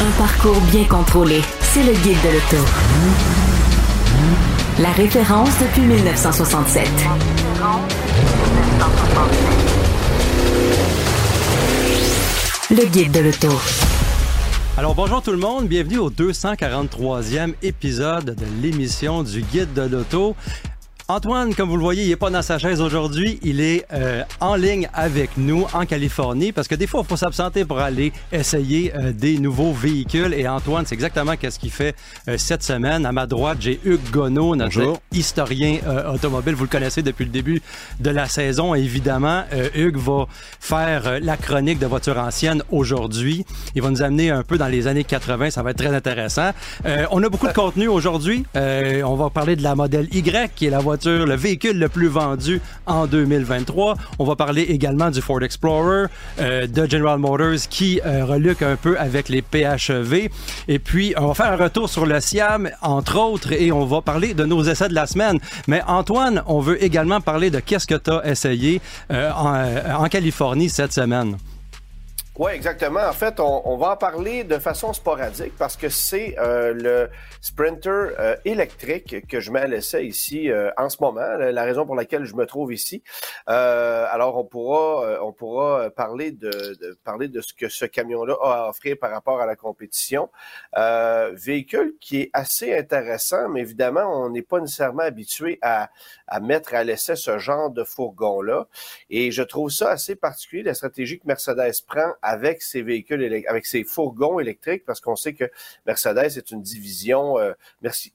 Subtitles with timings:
[0.00, 1.40] Un parcours bien contrôlé.
[1.60, 2.66] C'est le guide de l'auto.
[4.80, 6.88] La référence depuis 1967.
[12.70, 13.60] Le guide de l'auto.
[14.76, 20.34] Alors bonjour tout le monde, bienvenue au 243e épisode de l'émission du Guide de l'auto.
[21.06, 23.38] Antoine, comme vous le voyez, il n'est pas dans sa chaise aujourd'hui.
[23.42, 27.18] Il est euh, en ligne avec nous en Californie parce que des fois, il faut
[27.18, 30.32] s'absenter pour aller essayer euh, des nouveaux véhicules.
[30.32, 31.94] Et Antoine, c'est exactement ce qu'il fait
[32.26, 33.04] euh, cette semaine.
[33.04, 36.54] À ma droite, j'ai Hugues Gonneau, notre historien automobile.
[36.54, 37.60] Vous le connaissez depuis le début
[38.00, 38.74] de la saison.
[38.74, 40.26] évidemment, Hugues va
[40.58, 43.44] faire la chronique de voitures anciennes aujourd'hui.
[43.74, 45.50] Il va nous amener un peu dans les années 80.
[45.50, 46.52] Ça va être très intéressant.
[47.10, 48.46] on a beaucoup de contenu aujourd'hui.
[48.54, 52.08] on va parler de la modèle Y, qui est la voiture le véhicule le plus
[52.08, 53.96] vendu en 2023.
[54.18, 56.06] On va parler également du Ford Explorer,
[56.40, 60.28] euh, de General Motors qui euh, reluque un peu avec les PHEV.
[60.68, 64.00] Et puis, on va faire un retour sur le Siam, entre autres, et on va
[64.00, 65.38] parler de nos essais de la semaine.
[65.66, 70.68] Mais Antoine, on veut également parler de qu'est-ce que tu as essayé euh, en Californie
[70.68, 71.36] cette semaine.
[72.36, 72.98] Oui, exactement.
[72.98, 77.08] En fait, on, va en parler de façon sporadique parce que c'est euh, le
[77.40, 81.86] Sprinter euh, électrique que je mets à l'essai ici euh, en ce moment, la raison
[81.86, 83.04] pour laquelle je me trouve ici.
[83.46, 88.64] alors, on pourra, on pourra parler de, de, parler de ce que ce camion-là a
[88.64, 90.28] à offrir par rapport à la compétition.
[91.34, 95.88] véhicule qui est assez intéressant, mais évidemment, on n'est pas nécessairement habitué à,
[96.26, 98.66] à mettre à l'essai ce genre de fourgon-là.
[99.08, 103.66] Et je trouve ça assez particulier, la stratégie que Mercedes prend avec ses véhicules, avec
[103.66, 105.44] ses fourgons électriques, parce qu'on sait que
[105.86, 107.52] Mercedes est une division, euh,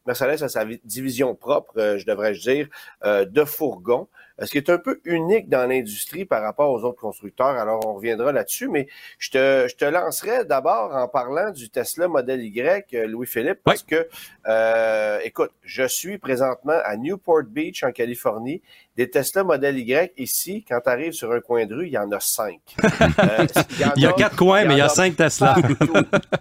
[0.06, 2.68] Mercedes a sa division propre, euh, je devrais dire,
[3.06, 4.08] euh, de fourgons
[4.46, 7.48] ce qui est un peu unique dans l'industrie par rapport aux autres constructeurs.
[7.48, 8.88] Alors, on reviendra là-dessus, mais
[9.18, 13.84] je te, je te lancerai d'abord en parlant du Tesla Model Y, euh, Louis-Philippe, parce
[13.84, 14.08] que,
[14.48, 18.62] euh, écoute, je suis présentement à Newport Beach, en Californie.
[18.96, 21.98] Des Tesla Model Y, ici, quand tu arrives sur un coin de rue, il y
[21.98, 22.60] en a cinq.
[23.20, 23.46] Euh,
[23.96, 25.56] il, y a, quatre coins, mais il y a cinq Tesla.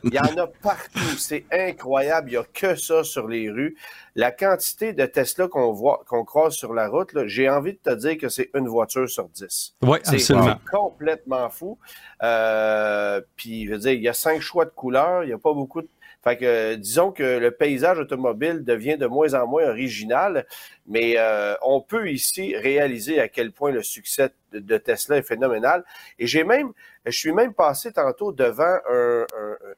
[0.04, 1.18] il y en a partout.
[1.18, 2.30] C'est incroyable.
[2.30, 3.76] Il n'y a que ça sur les rues
[4.18, 7.94] la quantité de Tesla qu'on voit, qu'on croise sur la route, j'ai envie de te
[7.94, 9.76] dire que c'est une voiture sur dix.
[9.80, 10.56] Oui, absolument.
[10.58, 11.78] C'est complètement fou.
[12.24, 15.38] Euh, puis, je veux dire, il y a cinq choix de couleurs, il n'y a
[15.38, 15.88] pas beaucoup de
[16.28, 20.46] fait que disons que le paysage automobile devient de moins en moins original,
[20.86, 25.84] mais euh, on peut ici réaliser à quel point le succès de, Tesla est phénoménal.
[26.18, 26.72] Et j'ai même,
[27.04, 29.26] je suis même passé tantôt devant un,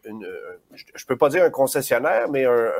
[0.04, 0.28] une,
[0.94, 2.72] je peux pas dire un concessionnaire, mais un,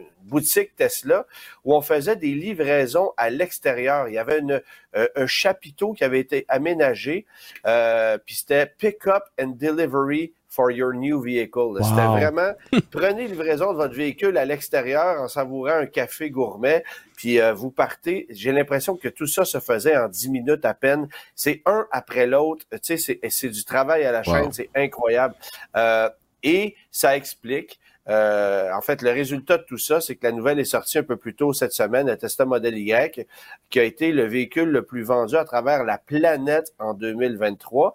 [0.00, 1.26] une boutique Tesla
[1.64, 4.08] où on faisait des livraisons à l'extérieur.
[4.08, 4.62] Il y avait une,
[4.96, 7.26] euh, un chapiteau qui avait été aménagé,
[7.66, 11.82] euh, puis c'était Pick Up and Delivery for your new vehicle.
[11.82, 12.52] C'était vraiment,
[12.90, 16.84] prenez livraison de votre véhicule à l'extérieur en savourant un café gourmet,
[17.16, 18.26] puis euh, vous partez.
[18.30, 21.08] J'ai l'impression que tout ça se faisait en dix minutes à peine.
[21.34, 22.64] C'est un après l'autre.
[22.82, 25.34] Tu sais, c'est du travail à la chaîne, c'est incroyable.
[25.76, 26.08] Euh,
[26.42, 30.58] et ça explique euh, en fait, le résultat de tout ça, c'est que la nouvelle
[30.58, 33.26] est sortie un peu plus tôt cette semaine, le Tesla Model Y,
[33.70, 37.94] qui a été le véhicule le plus vendu à travers la planète en 2023.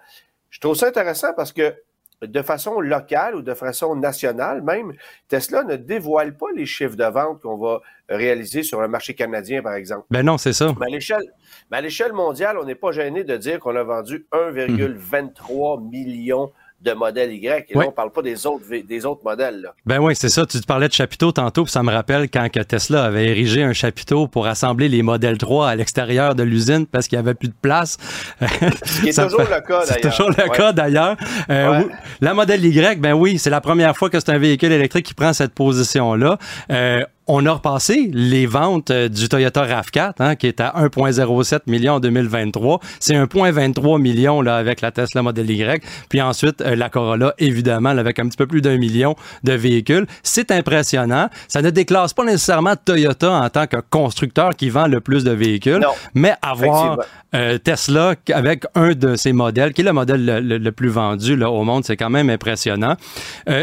[0.50, 1.75] Je trouve ça intéressant parce que
[2.22, 4.94] de façon locale ou de façon nationale même,
[5.28, 9.62] Tesla ne dévoile pas les chiffres de vente qu'on va réaliser sur le marché canadien,
[9.62, 10.06] par exemple.
[10.09, 10.74] Ben non, c'est ça.
[10.80, 15.90] Mais à l'échelle mondiale, on n'est pas gêné de dire qu'on a vendu 1,23 mmh.
[15.90, 16.52] million
[16.82, 17.66] de modèle Y.
[17.70, 19.62] Et là, on parle pas des autres, des autres modèles.
[19.62, 19.74] Là.
[19.86, 20.46] Ben oui, c'est ça.
[20.46, 23.64] Tu te parlais de chapiteau tantôt, puis ça me rappelle quand que Tesla avait érigé
[23.64, 27.34] un chapiteau pour assembler les modèles 3 à l'extérieur de l'usine parce qu'il y avait
[27.34, 27.98] plus de place.
[28.84, 29.86] C'est toujours, le cas d'ailleurs.
[29.86, 31.18] C'est toujours le cas d'ailleurs.
[31.50, 31.84] Euh,
[32.22, 35.14] la modèle Y, ben oui, c'est la première fois que c'est un véhicule électrique qui
[35.14, 36.38] prend cette position-là.
[36.72, 41.60] Euh, on a repassé les ventes euh, du Toyota RAV4, hein, qui est à 1,07
[41.68, 42.80] million en 2023.
[43.00, 45.84] C'est 1,23 million là, avec la Tesla Model Y.
[46.10, 50.08] Puis ensuite, euh, la Corolla, évidemment, avec un petit peu plus d'un million de véhicules.
[50.24, 51.30] C'est impressionnant.
[51.48, 55.32] Ça ne déclasse pas nécessairement Toyota en tant que constructeur qui vend le plus de
[55.32, 55.86] véhicules,
[56.16, 56.98] mais avoir
[57.36, 61.52] euh, Tesla avec un de ses modèles, qui est le modèle le, plus vendu là,
[61.52, 62.96] au monde, c'est quand même impressionnant.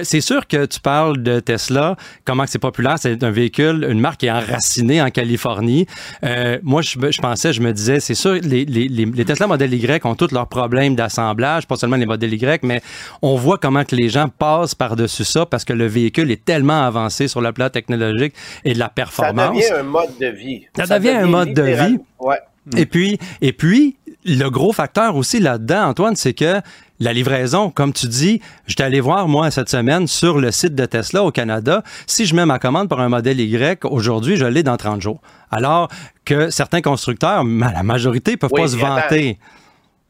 [0.02, 4.20] c'est sûr que tu parles de Tesla, comment c'est populaire, c'est un véhicule, une marque
[4.20, 5.86] qui est enracinée en Californie.
[6.24, 10.14] Euh, moi, je, pensais, je me disais, c'est sûr, les, les, Tesla Model Y ont
[10.14, 12.82] tous leurs problèmes d'assemblage, pas seulement les modèles Y, mais
[13.22, 16.86] on voit comment que les gens passent par-dessus ça parce que le véhicule est tellement
[16.86, 19.62] avancé sur le plan technologique et de la performance.
[19.62, 20.66] Ça devient un mode de vie.
[20.76, 21.98] Ça, devient, un mode de vie.
[22.20, 22.38] Ouais.
[22.76, 26.60] Et puis, et puis, le gros facteur aussi là-dedans, Antoine, c'est que
[27.00, 30.74] la livraison, comme tu dis, je suis allé voir, moi, cette semaine, sur le site
[30.74, 34.46] de Tesla au Canada, si je mets ma commande pour un modèle Y, aujourd'hui, je
[34.46, 35.20] l'ai dans 30 jours.
[35.50, 35.88] Alors
[36.24, 39.38] que certains constructeurs, la majorité, ne peuvent pas se vanter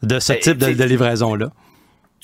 [0.03, 1.50] de ce ben, type de, livraison-là.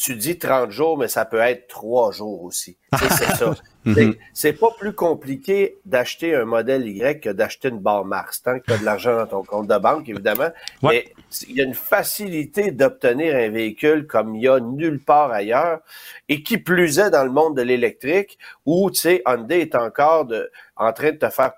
[0.02, 2.76] Tu dis 30 jours, mais ça peut être 3 jours aussi.
[2.99, 3.54] c'est ça.
[3.84, 4.14] Mhm.
[4.32, 8.64] C'est pas plus compliqué d'acheter un modèle Y que d'acheter une barre Mars, tant que
[8.66, 10.50] tu as de l'argent dans ton compte de banque, évidemment.
[10.84, 11.12] Mais
[11.49, 15.81] il y a une facilité d'obtenir un véhicule comme il y a nulle part ailleurs,
[16.28, 20.26] et qui plus est dans le monde de l'électrique, où, tu sais, Hyundai est encore
[20.26, 20.49] de,
[20.82, 21.52] en train de te faire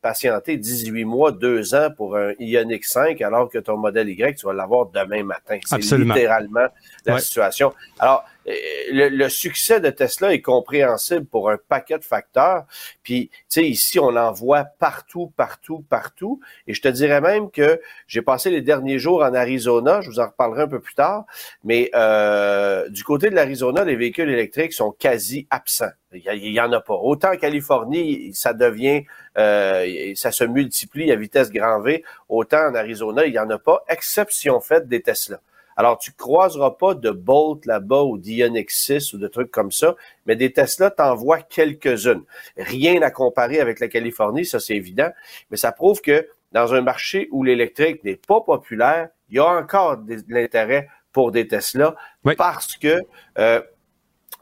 [0.00, 4.46] patienter 18 mois, 2 ans pour un Ioniq 5, alors que ton modèle Y, tu
[4.46, 5.58] vas l'avoir demain matin.
[5.64, 6.66] C'est littéralement
[7.06, 7.72] la situation.
[7.98, 12.64] Alors, euh, le, succès de Tesla est compréhensible pour un paquet de facteurs.
[13.02, 16.40] Puis, tu sais, ici, on en voit partout, partout, partout.
[16.66, 20.00] Et je te dirais même que j'ai passé les derniers jours en Arizona.
[20.00, 21.24] Je vous en reparlerai un peu plus tard.
[21.64, 25.92] Mais euh, du côté de l'Arizona, les véhicules électriques sont quasi absents.
[26.12, 26.94] Il y, en a pas.
[26.94, 29.02] Autant en Californie, ça devient,
[29.36, 32.04] euh, ça se multiplie à vitesse grand V.
[32.28, 35.40] Autant en Arizona, il y en a pas, exception faite des Tesla.
[35.76, 39.94] Alors, tu croiseras pas de Bolt là-bas ou d'Ioniq 6 ou de trucs comme ça,
[40.26, 42.22] mais des Tesla, t'en vois quelques-unes.
[42.56, 45.10] Rien à comparer avec la Californie, ça c'est évident,
[45.50, 49.46] mais ça prouve que dans un marché où l'électrique n'est pas populaire, il y a
[49.46, 51.94] encore de l'intérêt pour des Tesla
[52.36, 53.00] parce que
[53.38, 53.60] euh,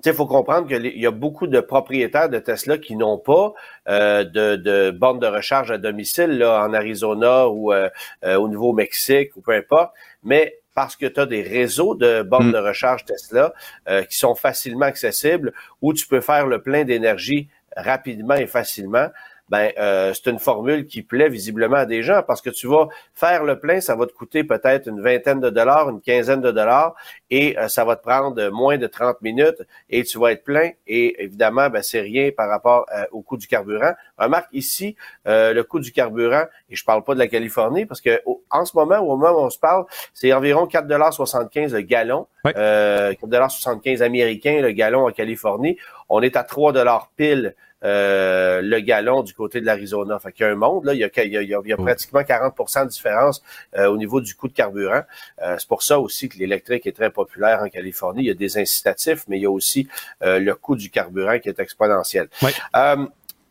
[0.04, 3.52] il faut comprendre qu'il y a beaucoup de propriétaires de Tesla qui n'ont pas
[3.88, 7.88] euh, de, de bornes de recharge à domicile là, en Arizona ou euh,
[8.24, 9.92] euh, au Nouveau-Mexique ou peu importe,
[10.22, 12.52] mais parce que tu as des réseaux de bornes mm.
[12.52, 13.52] de recharge Tesla
[13.88, 19.08] euh, qui sont facilement accessibles où tu peux faire le plein d'énergie rapidement et facilement
[19.52, 22.88] ben euh, c'est une formule qui plaît visiblement à des gens parce que tu vas
[23.12, 26.50] faire le plein, ça va te coûter peut-être une vingtaine de dollars, une quinzaine de
[26.50, 26.94] dollars
[27.28, 30.70] et euh, ça va te prendre moins de 30 minutes et tu vas être plein
[30.86, 33.92] et évidemment ben, c'est rien par rapport euh, au coût du carburant.
[34.16, 34.96] Remarque ici
[35.26, 38.74] le coût du carburant et je parle pas de la Californie parce que en ce
[38.74, 39.84] moment au moment où on se parle,
[40.14, 42.52] c'est environ 4,75 le gallon, oui.
[42.52, 45.76] 4,75 américains le gallon en Californie.
[46.08, 47.54] On est à 3 dollars pile
[47.84, 50.18] euh, le gallon du côté de l'Arizona.
[50.18, 51.72] Fait qu'il y a un monde, là, il y a, il y a, il y
[51.72, 51.84] a mm.
[51.84, 53.42] pratiquement 40% de différence
[53.76, 55.02] euh, au niveau du coût de carburant.
[55.42, 58.22] Euh, c'est pour ça aussi que l'électrique est très populaire en Californie.
[58.22, 59.88] Il y a des incitatifs, mais il y a aussi
[60.20, 62.28] le coût du carburant qui est exponentiel.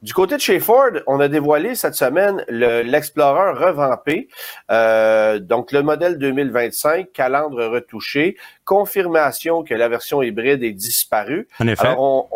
[0.01, 4.29] Du côté de chez Ford, on a dévoilé cette semaine l'Explorer revampé,
[4.71, 11.47] euh, donc le modèle 2025, calandre retouché, confirmation que la version hybride est disparue.
[11.59, 11.85] En effet.
[11.85, 12.29] Alors,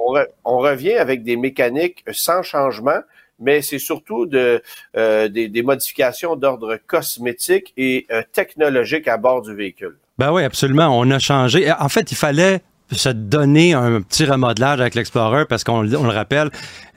[0.46, 3.00] on, revient avec des mécaniques sans changement,
[3.40, 4.62] mais c'est surtout de,
[4.96, 9.98] euh, des, modifications d'ordre cosmétique et euh, technologique à bord du véhicule.
[10.20, 10.98] Ben oui, absolument.
[10.98, 11.72] On a changé.
[11.72, 16.52] En fait, il fallait se donner un petit remodelage avec l'Explorer parce qu'on le rappelle,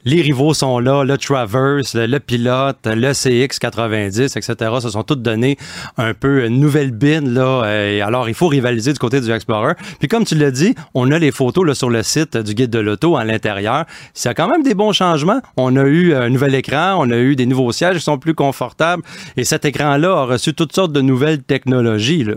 [0.05, 4.55] les rivaux sont là, le Traverse, le, Pilote, le CX90, etc.
[4.81, 5.59] Se sont tous donnés
[5.97, 7.65] un peu une nouvelle là.
[7.67, 9.75] Et alors, il faut rivaliser du côté du Explorer.
[9.99, 12.71] Puis comme tu l'as dit, on a les photos là, sur le site du guide
[12.71, 13.85] de l'auto à l'intérieur.
[14.15, 15.41] C'est quand même des bons changements.
[15.57, 18.35] On a eu un nouvel écran, on a eu des nouveaux sièges qui sont plus
[18.35, 19.03] confortables.
[19.37, 22.25] Et cet écran-là a reçu toutes sortes de nouvelles technologies.
[22.25, 22.37] Là.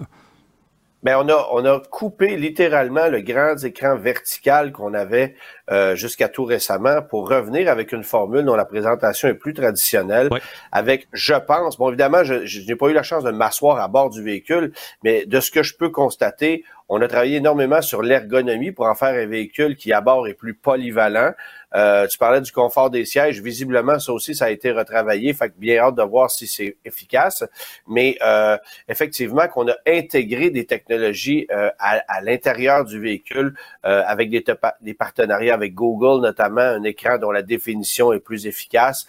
[1.03, 5.35] Ben on a on a coupé littéralement le grand écran vertical qu'on avait
[5.71, 10.29] euh, jusqu'à tout récemment pour revenir avec une formule dont la présentation est plus traditionnelle.
[10.71, 13.87] Avec, je pense, bon évidemment, je, je n'ai pas eu la chance de m'asseoir à
[13.87, 14.73] bord du véhicule,
[15.03, 16.63] mais de ce que je peux constater,
[16.93, 20.33] On a travaillé énormément sur l'ergonomie pour en faire un véhicule qui à bord est
[20.33, 21.31] plus polyvalent.
[21.73, 23.41] Euh, tu parlais du confort des sièges.
[23.41, 25.33] Visiblement, ça aussi, ça a été retravaillé.
[25.33, 27.45] Fait que bien hâte de voir si c'est efficace.
[27.87, 28.57] Mais euh,
[28.89, 34.43] effectivement, qu'on a intégré des technologies euh, à, l'intérieur du véhicule avec des,
[34.81, 39.07] des, partenariats avec Google, notamment un écran dont la définition est plus efficace,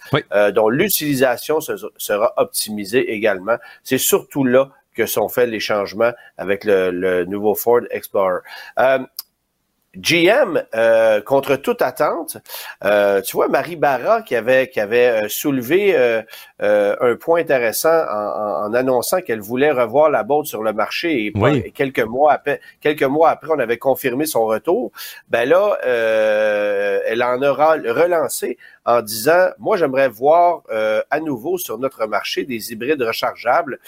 [0.53, 3.57] dont l'utilisation sera optimisée également.
[3.83, 8.41] C'est surtout là que sont faits les changements avec le, le nouveau Ford Explorer.
[9.95, 12.37] GM, euh, contre toute attente,
[12.83, 15.95] euh, tu vois, Marie Barra qui avait, qui avait euh, soulevé
[16.59, 21.99] un point intéressant en, annonçant qu'elle voulait revoir la boîte sur le marché et, quelques
[21.99, 24.91] mois après, quelques mois après, on avait confirmé son retour.
[25.29, 30.61] Ben là, elle en aura relancé en disant, moi j'aimerais voir
[31.11, 33.79] à nouveau sur notre marché des hybrides rechargeables.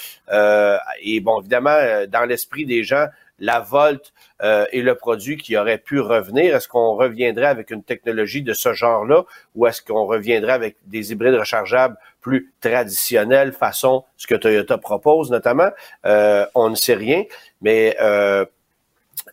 [1.02, 3.08] et bon, évidemment, dans l'esprit des gens,
[3.39, 6.56] la Volt euh, est le produit qui aurait pu revenir.
[6.56, 9.24] Est-ce qu'on reviendrait avec une technologie de ce genre-là
[9.56, 15.32] ou est-ce qu'on reviendrait avec des hybrides rechargeables plus traditionnels façon ce que Toyota propose
[15.32, 15.70] notamment?
[16.06, 17.24] Euh, on ne sait rien,
[17.62, 18.46] mais euh,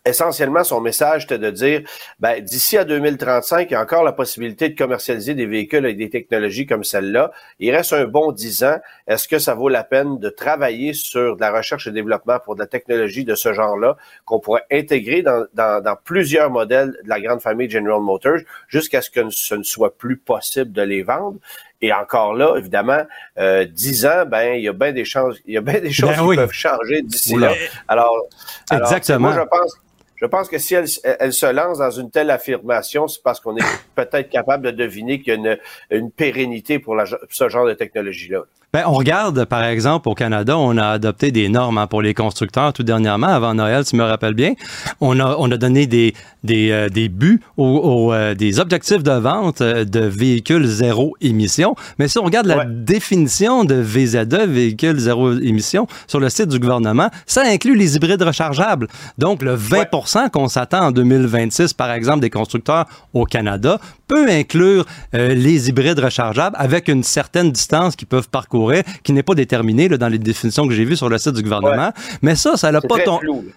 [0.05, 1.81] essentiellement, son message était de dire,
[2.19, 5.97] ben, d'ici à 2035, il y a encore la possibilité de commercialiser des véhicules avec
[5.97, 7.31] des technologies comme celle-là.
[7.59, 8.77] Il reste un bon dix ans.
[9.07, 12.55] Est-ce que ça vaut la peine de travailler sur de la recherche et développement pour
[12.55, 13.95] de la technologie de ce genre-là
[14.25, 19.09] qu'on pourrait intégrer dans, dans, plusieurs modèles de la grande famille General Motors jusqu'à ce
[19.09, 21.37] que ce ne soit plus possible de les vendre?
[21.81, 23.03] Et encore là, évidemment,
[23.37, 25.91] euh, dix ans, ben il y a bien des choses, il y a bien des
[25.91, 27.51] choses ben qui peuvent changer d'ici là.
[27.89, 28.15] Alors,
[28.71, 29.31] exactement.
[29.31, 29.77] moi, je pense
[30.23, 30.85] je pense que si elle,
[31.19, 33.65] elle, se lance dans une telle affirmation, c'est parce qu'on est
[33.95, 35.57] peut-être capable de deviner qu'il y a une,
[35.91, 38.43] une pérennité pour la, ce genre de technologie-là.
[38.75, 42.15] Ben, on regarde, par exemple, au Canada, on a adopté des normes hein, pour les
[42.15, 44.53] constructeurs tout dernièrement, avant Noël, tu me rappelles bien.
[44.99, 49.11] On a, on a donné des, des, euh, des buts, aux, euh, des objectifs de
[49.11, 51.75] vente euh, de véhicules zéro émission.
[51.99, 56.57] Mais si on regarde la définition de VZE, véhicules zéro émission, sur le site du
[56.57, 58.87] gouvernement, ça inclut les hybrides rechargeables.
[59.19, 63.79] Donc, le 20% qu'on s'attend en 2026, par exemple, des constructeurs au Canada,
[64.13, 69.35] peut inclure les hybrides rechargeables avec une certaine distance qu'ils peuvent parcourir qui n'est pas
[69.35, 71.91] déterminé dans les définitions que j'ai vues sur le site du gouvernement.
[72.21, 72.97] Mais ça, ça n'a pas,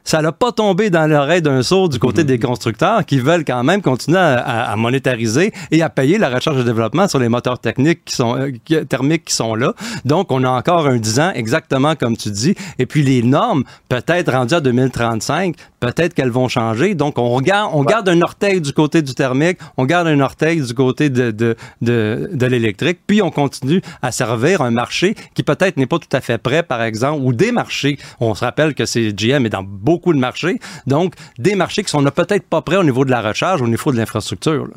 [0.05, 3.83] ça pas tombé dans l'oreille d'un sourd du côté des constructeurs qui veulent quand même
[3.83, 8.15] continuer à, monétariser et à payer la recherche et développement sur les moteurs techniques qui
[8.15, 9.75] sont, euh, thermiques qui sont là.
[10.05, 12.55] Donc, on a encore un 10 ans, exactement comme tu dis.
[12.79, 16.95] Et puis, les normes, peut-être rendues à 2035, peut-être qu'elles vont changer.
[16.95, 20.46] Donc, on regarde, on garde un orteil du côté du thermique, on garde un orteil
[20.55, 25.76] du côté de, de, de, l'électrique, puis on continue à servir un marché qui peut-être
[25.76, 27.99] n'est pas tout à fait prêt, par exemple, ou des marchés.
[28.21, 30.59] On se rappelle que c'est GM est dans beaucoup de marchés.
[30.87, 33.91] Donc, des marchés qui sont peut-être pas prêts au niveau de la recharge, au niveau
[33.93, 34.69] de l'infrastructure.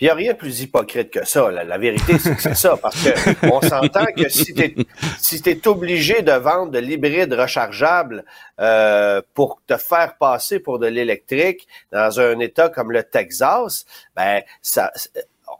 [0.00, 1.50] Il n'y a rien de plus hypocrite que ça.
[1.50, 2.76] La vérité, c'est que c'est ça.
[2.76, 4.74] Parce que on s'entend que si tu es,
[5.18, 8.24] si es obligé de vendre de l'hybride rechargeable
[8.60, 13.86] euh, pour te faire passer pour de l'électrique dans un État comme le Texas,
[14.16, 14.92] ben ça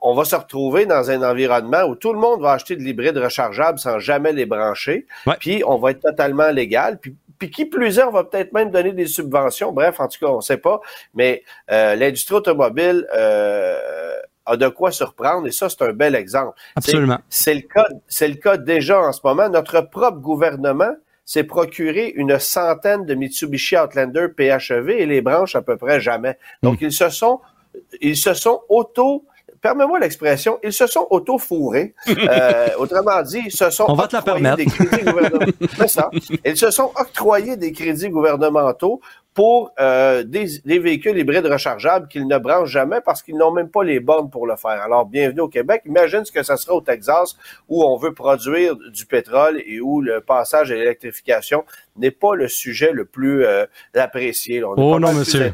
[0.02, 3.16] on va se retrouver dans un environnement où tout le monde va acheter de l'hybride
[3.16, 5.06] rechargeable sans jamais les brancher,
[5.38, 8.70] puis on va être totalement légal, puis, puis qui plus est, on va peut-être même
[8.70, 9.72] donner des subventions.
[9.72, 10.80] Bref, en tout cas, on ne sait pas,
[11.14, 16.58] mais euh, l'industrie automobile euh, a de quoi surprendre, et ça, c'est un bel exemple.
[16.76, 17.18] Absolument.
[17.28, 19.48] C'est le cas, c'est le cas déjà en ce moment.
[19.48, 20.94] Notre propre gouvernement
[21.26, 26.38] s'est procuré une centaine de Mitsubishi Outlander PHEV et les branches à peu près jamais.
[26.62, 26.86] Donc, hmm.
[26.86, 27.40] ils se sont,
[28.00, 29.26] ils se sont auto
[29.64, 31.94] permets-moi l'expression, ils se sont auto-fourrés.
[32.24, 34.56] Euh, autrement dit, ils se sont On va te la permettre.
[34.56, 35.86] des crédits gouvernementaux.
[35.86, 36.10] ça.
[36.44, 39.00] Ils se sont octroyés des crédits gouvernementaux
[39.34, 43.82] pour euh, des, véhicules hybrides rechargeables qu'ils ne branchent jamais parce qu'ils n'ont même pas
[43.82, 44.80] les bornes pour le faire.
[44.82, 45.82] Alors, bienvenue au Québec.
[45.86, 47.36] Imagine ce que ça sera au Texas
[47.68, 51.64] où on veut produire du pétrole et où le passage à l'électrification
[51.96, 54.64] n'est pas le sujet le plus euh, apprécié.
[54.64, 55.52] On oh non, monsieur.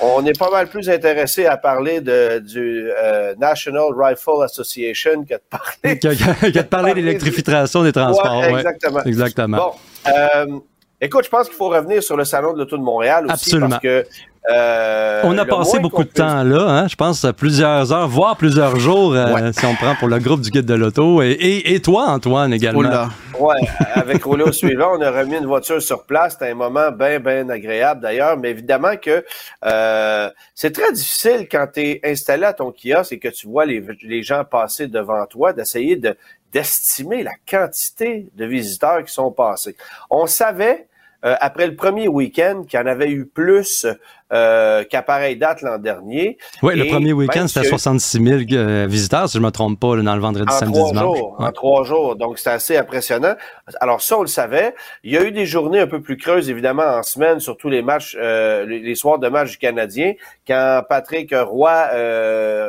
[0.00, 5.34] On est pas mal plus intéressé à parler de, du euh, National Rifle Association que
[5.34, 5.98] de parler...
[5.98, 8.44] que, de parler de l'électrification des transports.
[8.44, 9.04] exactement.
[9.04, 9.56] exactement.
[9.56, 9.72] Bon,
[10.10, 10.58] euh,
[11.00, 13.68] écoute, je pense qu'il faut revenir sur le Salon de l'Auto de Montréal aussi Absolument.
[13.70, 14.06] parce que
[14.50, 18.78] euh, on a passé beaucoup de temps là, hein, je pense plusieurs heures, voire plusieurs
[18.78, 21.20] jours, euh, si on prend pour le groupe du guide de l'auto.
[21.22, 23.08] Et, toi, Antoine, également.
[23.38, 23.56] Oui,
[23.94, 26.32] avec Rollo suivant, on a remis une voiture sur place.
[26.32, 28.36] C'était un moment bien, bien agréable d'ailleurs.
[28.36, 29.24] Mais évidemment que
[29.64, 33.66] euh, c'est très difficile quand tu es installé à ton kiosque et que tu vois
[33.66, 36.16] les, les gens passer devant toi, d'essayer de
[36.50, 39.76] d'estimer la quantité de visiteurs qui sont passés.
[40.08, 40.88] On savait
[41.24, 43.86] euh, après le premier week-end, qu'il y en avait eu plus
[44.30, 46.36] euh, qu'à pareille date l'an dernier.
[46.62, 49.96] Oui, le premier week-end, c'était 66 000 euh, visiteurs, si je ne me trompe pas,
[49.96, 51.16] dans le vendredi, samedi, dimanche.
[51.16, 53.34] Jours, En trois jours, donc c'est assez impressionnant.
[53.80, 54.74] Alors ça, on le savait.
[55.02, 57.80] Il y a eu des journées un peu plus creuses, évidemment, en semaine, surtout les
[57.80, 60.12] matchs, euh, les, soirs de match du Canadien,
[60.46, 61.88] quand Patrick Roy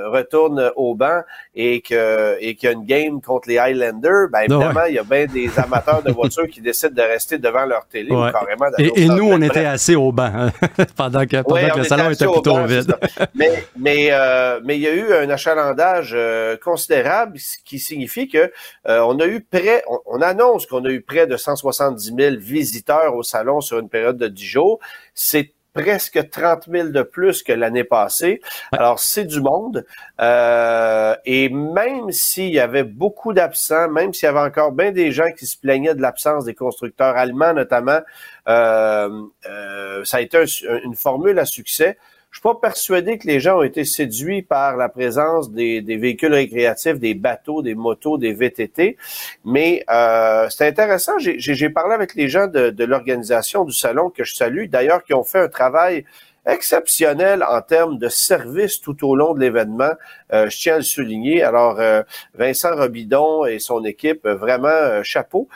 [0.06, 1.24] retourne au banc
[1.56, 4.96] et que et qu'il y a une game contre les Highlanders, ben ah évidemment, il
[4.96, 8.32] y a bien des amateurs de voitures qui décident de rester devant leur télé ou
[8.32, 8.68] carrément.
[8.78, 10.52] Et, et nous, on était assez au banc hein,
[10.96, 12.96] pendant que pendant que le salon était plutôt vide.
[13.36, 18.28] mais mais euh, mais il y a eu un achalandage euh, considérable, ce qui signifie
[18.28, 18.52] que
[18.88, 23.16] euh, on a eu près, on, annonce qu'on a eu près de 170 000 visiteurs
[23.16, 24.80] au salon sur une période de 10 jours.
[25.14, 28.42] C'est presque 30 000 de plus que l'année passée.
[28.72, 29.86] Alors, c'est du monde.
[30.20, 35.12] Euh, et même s'il y avait beaucoup d'absents, même s'il y avait encore bien des
[35.12, 38.00] gens qui se plaignaient de l'absence des constructeurs allemands notamment,
[38.48, 40.44] euh, euh, ça a été
[40.84, 41.98] une formule à succès.
[42.32, 46.34] Je suis pas persuadé que les gens ont été séduits par la présence des, véhicules
[46.34, 48.98] récréatifs, des bateaux, des motos, des VTT,
[49.46, 51.14] mais euh, c'est intéressant.
[51.18, 55.24] J'ai parlé avec les gens de, l'organisation du salon que je salue, d'ailleurs, qui ont
[55.24, 56.06] fait un travail
[56.46, 59.92] exceptionnel en termes de service tout au long de l'événement.
[60.32, 61.42] Euh, je tiens à le souligner.
[61.42, 62.04] Alors, euh,
[62.36, 65.48] Vincent Robidon et son équipe, vraiment chapeau.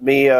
[0.00, 0.30] mais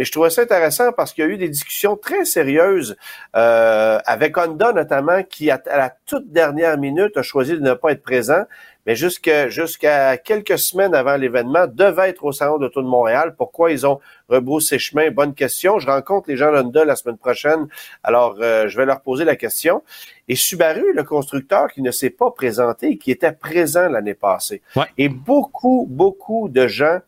[0.00, 2.96] mais je trouvais ça intéressant parce qu'il y a eu des discussions très sérieuses
[3.36, 7.92] euh, avec Honda notamment, qui à, la toute dernière minute a choisi de ne pas
[7.92, 8.44] être présent,
[8.86, 13.34] mais jusqu'à jusqu'à quelques semaines avant l'événement, devait être au Salon d'Auto de Montréal.
[13.36, 15.10] Pourquoi ils ont rebroussé chemin?
[15.10, 15.78] Bonne question.
[15.78, 17.68] Je rencontre les gens d'Honda la semaine prochaine,
[18.02, 19.82] alors euh, je vais leur poser la question.
[20.28, 24.62] Et Subaru, le constructeur qui ne s'est pas présenté, qui était présent l'année passée.
[24.96, 27.00] Et beaucoup, beaucoup de gens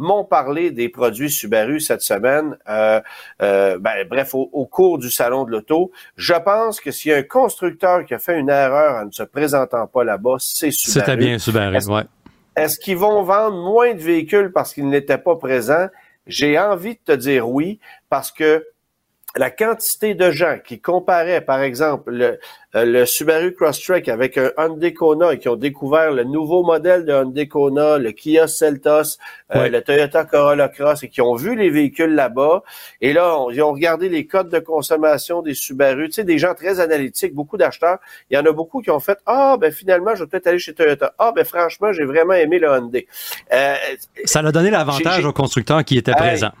[0.00, 2.56] m'ont parlé des produits Subaru cette semaine.
[2.68, 3.00] Euh,
[3.42, 7.18] euh, ben, bref, au, cours du salon de l'auto, je pense que s'il y a
[7.18, 11.06] un constructeur qui a fait une erreur en ne se présentant pas là-bas, c'est Subaru.
[11.06, 12.04] C'était bien Subaru, est-ce, ouais.
[12.56, 15.88] Est-ce qu'ils vont vendre moins de véhicules parce qu'ils n'étaient pas présents?
[16.26, 17.78] J'ai envie de te dire oui,
[18.08, 18.66] parce que
[19.36, 22.38] la quantité de gens qui comparaient, par exemple, le,
[22.74, 27.04] euh, le Subaru Crosstrek avec un Hyundai Kona et qui ont découvert le nouveau modèle
[27.04, 29.18] de Hyundai Kona, le Kia Seltos,
[29.54, 32.62] euh, le Toyota Corolla Cross et qui ont vu les véhicules là-bas.
[33.00, 36.08] Et là, ils ont regardé les codes de consommation des Subaru.
[36.08, 37.98] Tu sais, des gens très analytiques, beaucoup d'acheteurs.
[38.30, 40.58] Il y en a beaucoup qui ont fait, ah, ben finalement, je vais peut-être aller
[40.58, 41.14] chez Toyota.
[41.18, 43.06] Ah, ben franchement, j'ai vraiment aimé le Hyundai.
[43.52, 43.74] Euh,
[44.24, 46.52] Ça a donné l'avantage aux constructeurs qui étaient présents.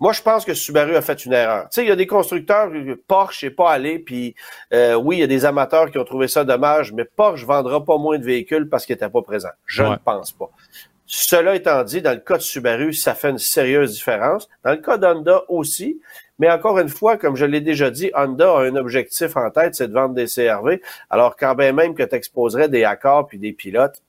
[0.00, 1.64] Moi, je pense que Subaru a fait une erreur.
[1.64, 2.70] Tu sais, il y a des constructeurs,
[3.06, 4.34] Porsche n'est pas allé, puis
[4.72, 7.84] euh, oui, il y a des amateurs qui ont trouvé ça dommage, mais Porsche vendra
[7.84, 9.50] pas moins de véhicules parce qu'il n'était pas présent.
[9.66, 10.50] Je ne pense pas.
[11.06, 14.48] Cela étant dit, dans le cas de Subaru, ça fait une sérieuse différence.
[14.64, 16.00] Dans le cas d'Honda aussi,
[16.40, 19.74] mais encore une fois, comme je l'ai déjà dit, Honda a un objectif en tête,
[19.74, 20.80] c'est de vendre des CRV.
[21.10, 24.02] Alors, quand bien même que tu exposerais des accords puis des pilotes,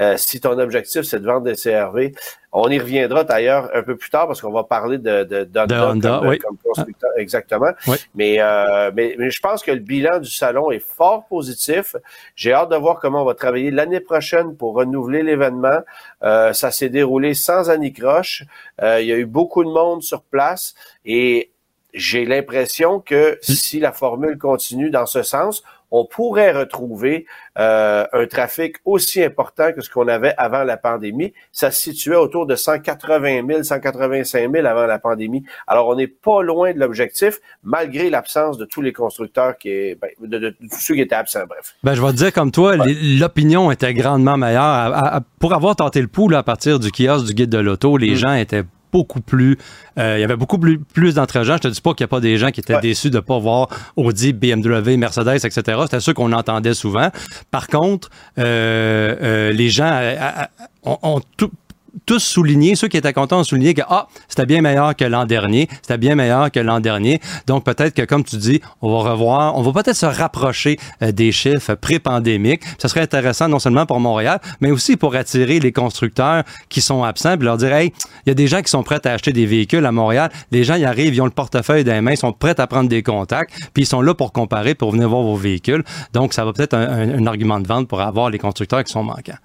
[0.00, 2.12] euh, si ton objectif, c'est de vendre des CRV,
[2.52, 6.20] on y reviendra d'ailleurs un peu plus tard parce qu'on va parler de, de, Honda,
[6.42, 7.10] comme, constructeur.
[7.16, 7.70] Exactement.
[8.14, 11.96] Mais, euh, mais, mais, je pense que le bilan du salon est fort positif.
[12.36, 15.80] J'ai hâte de voir comment on va travailler l'année prochaine pour renouveler l'événement.
[16.22, 18.44] Euh, ça s'est déroulé sans anicroche.
[18.82, 20.74] Euh, il y a eu beaucoup de monde sur place
[21.06, 21.50] et
[21.94, 27.26] j'ai l'impression que si la formule continue dans ce sens, on pourrait retrouver
[27.58, 31.34] euh, un trafic aussi important que ce qu'on avait avant la pandémie.
[31.52, 35.44] Ça se situait autour de 180 000, 185 000 avant la pandémie.
[35.66, 40.10] Alors, on n'est pas loin de l'objectif, malgré l'absence de tous les constructeurs qui ben,
[40.20, 41.74] de, tous ceux qui étaient absents, bref.
[41.84, 45.20] Ben, je vais te dire comme toi, l'opinion était grandement meilleure.
[45.38, 48.16] pour avoir tenté le pouls à partir du kiosque du guide de l'auto, les mm.
[48.16, 49.58] gens étaient beaucoup plus.
[49.98, 51.54] Euh, il y avait beaucoup plus, plus d'entre-gens.
[51.56, 53.20] Je te dis pas qu'il n'y a pas des gens qui étaient déçus de ne
[53.20, 55.62] pas voir Audi, BMW, Mercedes, etc.
[55.82, 57.10] C'était ceux qu'on entendait souvent.
[57.50, 60.00] Par contre, euh, euh, les gens
[60.84, 61.50] ont, ont tout,
[62.06, 65.24] tous souligné, ceux qui étaient contents ont souligné que ah, c'était bien meilleur que l'an
[65.24, 67.20] dernier, c'était bien meilleur que l'an dernier.
[67.46, 71.12] Donc peut-être que comme tu dis, on va revoir, on va peut-être se rapprocher euh,
[71.12, 72.62] des chiffres pré-pandémiques.
[72.78, 77.04] Ça serait intéressant non seulement pour Montréal, mais aussi pour attirer les constructeurs qui sont
[77.04, 77.92] absents, puis leur dire hey,
[78.26, 80.30] il y a des gens qui sont prêts à acheter des véhicules à Montréal.
[80.50, 82.66] Les gens y arrivent, ils ont le portefeuille dans les mains, ils sont prêts à
[82.66, 85.84] prendre des contacts, puis ils sont là pour comparer, pour venir voir vos véhicules.
[86.12, 89.38] Donc ça va peut-être un argument de vente pour avoir les constructeurs qui sont manquants.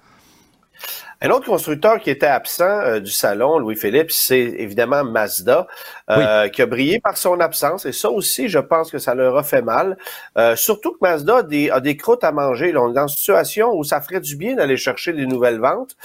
[1.20, 5.66] Un autre constructeur qui était absent euh, du salon, Louis-Philippe, c'est évidemment Mazda,
[6.10, 7.86] euh, qui a brillé par son absence.
[7.86, 9.98] Et ça aussi, je pense que ça leur a fait mal.
[10.36, 12.70] Euh, surtout que Mazda a des, a des croûtes à manger.
[12.70, 12.82] Là.
[12.82, 15.96] On est dans une situation où ça ferait du bien d'aller chercher des nouvelles ventes.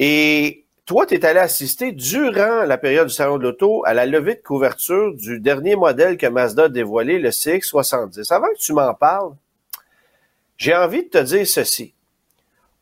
[0.00, 4.06] et toi, tu es allé assister durant la période du Salon de l'Auto à la
[4.06, 8.32] levée de couverture du dernier modèle que Mazda a dévoilé, le CX-70.
[8.32, 9.34] Avant que tu m'en parles,
[10.56, 11.94] j'ai envie de te dire ceci.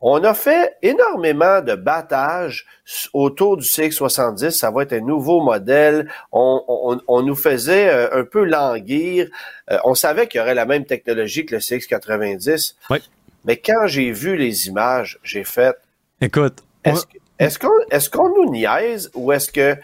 [0.01, 2.67] On a fait énormément de battage
[3.13, 4.51] autour du CX70.
[4.51, 6.09] Ça va être un nouveau modèle.
[6.31, 9.29] On, nous faisait euh, un peu languir.
[9.71, 12.75] Euh, on savait qu'il y aurait la même technologie que le CX90.
[12.91, 12.99] Oui.
[13.45, 15.77] Mais quand j'ai vu les images, j'ai fait.
[16.21, 16.63] Écoute.
[16.85, 19.77] Est-ce qu'on est qu'on nous niaise ou est-ce que.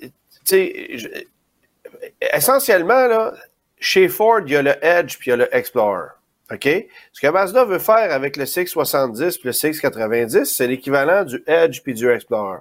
[0.00, 0.10] Tu
[0.44, 1.26] sais,
[2.20, 3.34] essentiellement, là,
[3.78, 6.08] chez Ford, il y a le Edge puis il y a le Explorer.
[6.52, 6.68] OK?
[7.12, 11.80] Ce que Mazda veut faire avec le CX-70 et le CX-90, c'est l'équivalent du Edge
[11.82, 12.60] puis du Explorer.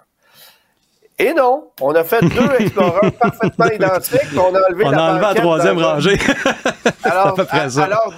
[1.18, 5.12] Et non, on a fait deux Explorers parfaitement identiques, on a enlevé on la, a
[5.12, 6.18] enlevé la troisième rangée.
[7.04, 7.40] alors,
[7.78, 8.14] alors,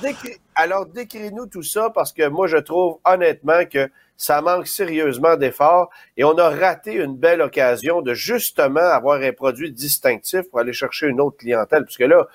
[0.55, 5.91] alors décris-nous tout ça parce que moi, je trouve honnêtement que ça manque sérieusement d'efforts
[6.17, 10.73] et on a raté une belle occasion de justement avoir un produit distinctif pour aller
[10.73, 11.83] chercher une autre clientèle.
[11.83, 12.25] Parce que là,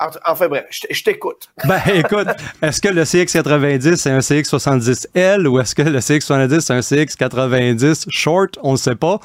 [0.00, 1.48] Enfin bref, je t'écoute.
[1.68, 2.28] Ben écoute,
[2.62, 8.06] est-ce que le CX90 c'est un CX70L ou est-ce que le CX70 c'est un CX90
[8.08, 8.58] short?
[8.62, 9.18] On ne sait pas.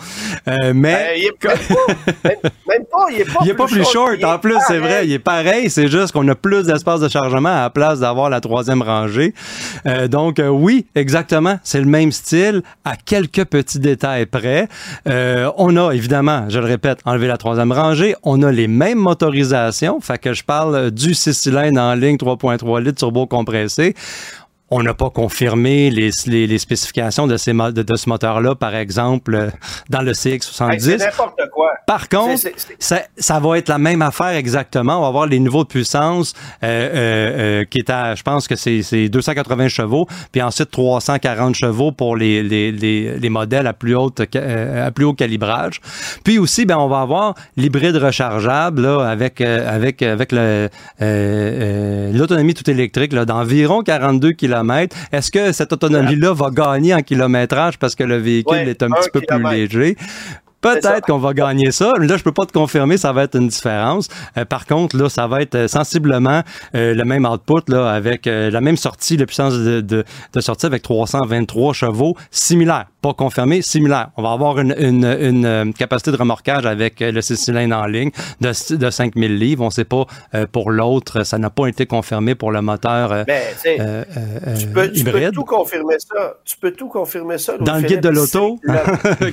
[0.48, 0.94] Euh, mais.
[0.94, 1.44] Ben, il est
[2.68, 4.24] même, pas, il est pas, plus, pas plus short.
[4.24, 5.70] en plus, c'est vrai, il est pareil.
[5.70, 9.34] C'est juste qu'on a plus d'espace de chargement à la place d'avoir la troisième rangée.
[9.86, 11.60] Euh, donc, euh, oui, exactement.
[11.64, 14.68] C'est le même style à quelques petits détails près.
[15.06, 18.16] on a évidemment, je le répète, enlevé la troisième rangée.
[18.24, 20.02] On a les mêmes motorisations.
[20.02, 23.96] Fait que je parle du 6 cylindres en ligne 3.3 litres turbo compressé.
[24.76, 29.36] On n'a pas confirmé les, les, spécifications de, ces, de, de ce moteur-là, par exemple,
[29.36, 29.52] euh,
[29.92, 30.80] dans le CX70.
[30.80, 31.70] c'est n'importe quoi.
[31.86, 32.42] Par contre,
[32.80, 34.98] Ça, ça, va être la même affaire exactement.
[34.98, 36.34] On va avoir les niveaux de puissance
[36.64, 41.54] euh, euh, euh qui est à, je pense que c'est 280 chevaux, puis ensuite 340
[41.54, 45.82] chevaux pour les, les, les, les modèles à plus, haute, à plus haut calibrage.
[46.24, 50.72] Puis aussi, ben, on va avoir l'hybride rechargeable là, avec, avec, avec l'autonomie
[52.56, 54.63] tout électrique d'environ 42 km
[55.12, 59.10] est-ce que cette autonomie-là va gagner en kilométrage parce que le véhicule est un, petit
[59.12, 59.98] peu plus léger?
[60.64, 61.92] Peut-être qu'on va gagner ça.
[62.00, 64.08] Mais là, je peux pas te confirmer, ça va être une différence.
[64.38, 66.42] Euh, par contre, là, ça va être euh, sensiblement
[66.74, 70.66] euh, le même output, là, avec la même sortie, la puissance de, de, de, sortie
[70.66, 74.12] avec 323 chevaux, similaire pas confirmé, similaire.
[74.16, 77.76] On va avoir une, une, une euh, capacité de remorquage avec euh, le 6 cylindres
[77.76, 79.62] en ligne de, de 5000 livres.
[79.62, 83.26] On ne sait pas euh, pour l'autre, ça n'a pas été confirmé pour le moteur
[83.28, 84.06] ben, euh,
[84.58, 86.38] tu, peux, tu, peux, tout confirmer ça.
[86.46, 87.58] Tu peux tout confirmer ça.
[87.58, 88.58] Dans le guide de l'auto,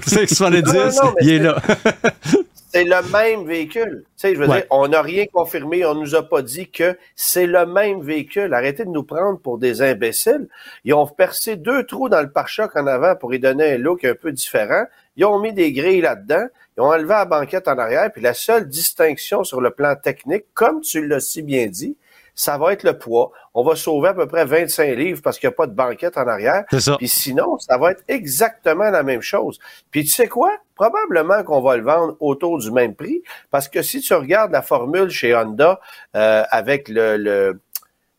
[0.04, 1.56] c'est 70, il est là.
[2.72, 4.04] c'est le même véhicule.
[4.04, 6.96] Tu sais, je veux dire, on n'a rien confirmé, on nous a pas dit que
[7.16, 8.54] c'est le même véhicule.
[8.54, 10.48] Arrêtez de nous prendre pour des imbéciles.
[10.84, 14.04] Ils ont percé deux trous dans le pare-choc en avant pour y donner un look
[14.04, 14.84] un peu différent.
[15.16, 16.46] Ils ont mis des grilles là-dedans.
[16.76, 18.10] Ils ont enlevé la banquette en arrière.
[18.12, 21.96] Puis la seule distinction sur le plan technique, comme tu l'as si bien dit,
[22.34, 23.32] ça va être le poids.
[23.52, 26.16] On va sauver à peu près 25 livres parce qu'il n'y a pas de banquette
[26.16, 26.64] en arrière.
[26.78, 26.96] Ça.
[26.96, 29.58] Puis sinon, ça va être exactement la même chose.
[29.90, 30.56] Puis tu sais quoi?
[30.80, 34.62] Probablement qu'on va le vendre autour du même prix parce que si tu regardes la
[34.62, 35.78] formule chez Honda
[36.16, 37.60] euh, avec le, le,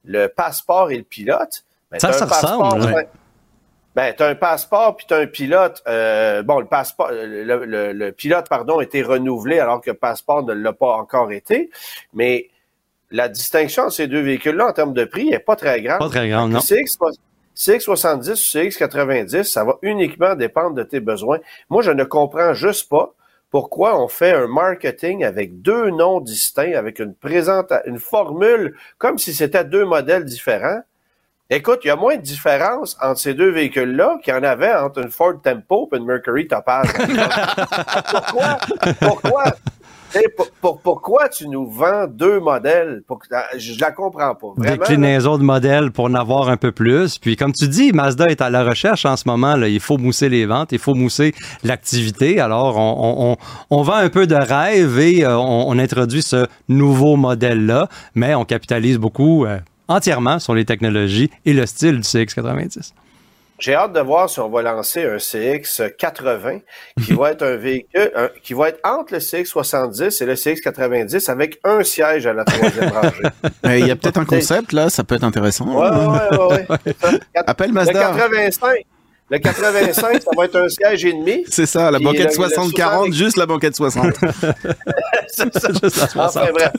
[0.05, 3.07] le, passeport et le pilote, ben, ça, ça ressemble.
[3.95, 5.81] Ben, tu as un passeport puis tu as un pilote.
[5.87, 9.97] Euh, bon, le passeport, le, le, le, pilote, pardon, a été renouvelé alors que le
[9.97, 11.71] passeport ne l'a pas encore été.
[12.13, 12.51] Mais
[13.09, 15.97] la distinction entre ces deux véhicules-là en termes de prix n'est pas très grande.
[15.97, 16.59] Pas très grande, non.
[17.61, 21.37] CX70 ou CX90, ça va uniquement dépendre de tes besoins.
[21.69, 23.13] Moi, je ne comprends juste pas
[23.51, 29.19] pourquoi on fait un marketing avec deux noms distincts, avec une présente, une formule, comme
[29.19, 30.81] si c'était deux modèles différents.
[31.51, 34.73] Écoute, il y a moins de différence entre ces deux véhicules-là qu'il y en avait
[34.73, 36.87] entre une Ford Tempo et une Mercury Topaz.
[38.09, 38.57] pourquoi?
[39.01, 39.43] Pourquoi?
[40.61, 43.03] Pourquoi tu nous vends deux modèles?
[43.31, 44.47] Ah, je la comprends pas.
[44.55, 47.17] Vraiment, Déclinaison de modèles pour en avoir un peu plus.
[47.17, 49.55] Puis comme tu dis, Mazda est à la recherche en ce moment.
[49.55, 52.39] Il faut mousser les ventes, il faut mousser l'activité.
[52.39, 58.35] Alors, on, vend un peu de rêve et euh, on, introduit ce nouveau modèle-là, mais
[58.35, 62.93] on capitalise beaucoup euh, entièrement sur les technologies et le style du CX90.
[63.61, 66.61] J'ai hâte de voir si on va lancer un CX80
[67.05, 71.59] qui va être un véhicule qui va être entre le CX70 et le CX90 avec
[71.63, 73.23] un siège à la troisième rangée.
[73.79, 75.67] Il y a peut-être un concept là, ça peut être intéressant.
[75.67, 77.19] Ouais, ouais, ouais.
[77.45, 78.13] Appelle Mazda.
[78.13, 78.85] Le 85.
[79.29, 81.45] Le 85, ça va être un siège et demi.
[81.47, 84.15] C'est ça, la banquette 60-40, juste la banquette 60.
[85.27, 85.69] c'est ça.
[85.69, 86.17] Juste la 60.
[86.17, 86.71] Enfin, bref.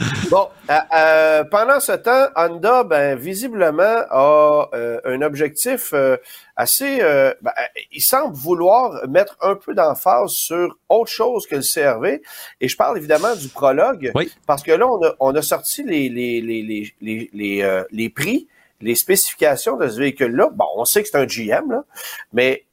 [0.30, 6.16] Bon, euh, euh, pendant ce temps, Honda, ben, visiblement, a euh, un objectif euh,
[6.56, 7.00] assez...
[7.02, 7.52] euh, ben,
[7.92, 12.22] il semble vouloir mettre un peu d'emphase sur autre chose que le CRV.
[12.60, 14.10] Et je parle évidemment du prologue.
[14.14, 14.32] Oui.
[14.46, 17.84] Parce que là, on a, on a sorti les, les, les, les, les, les, euh,
[17.90, 18.48] les prix,
[18.80, 20.50] les spécifications de ce véhicule-là.
[20.54, 21.84] Bon, on sait que c'est un GM, là,
[22.32, 22.64] mais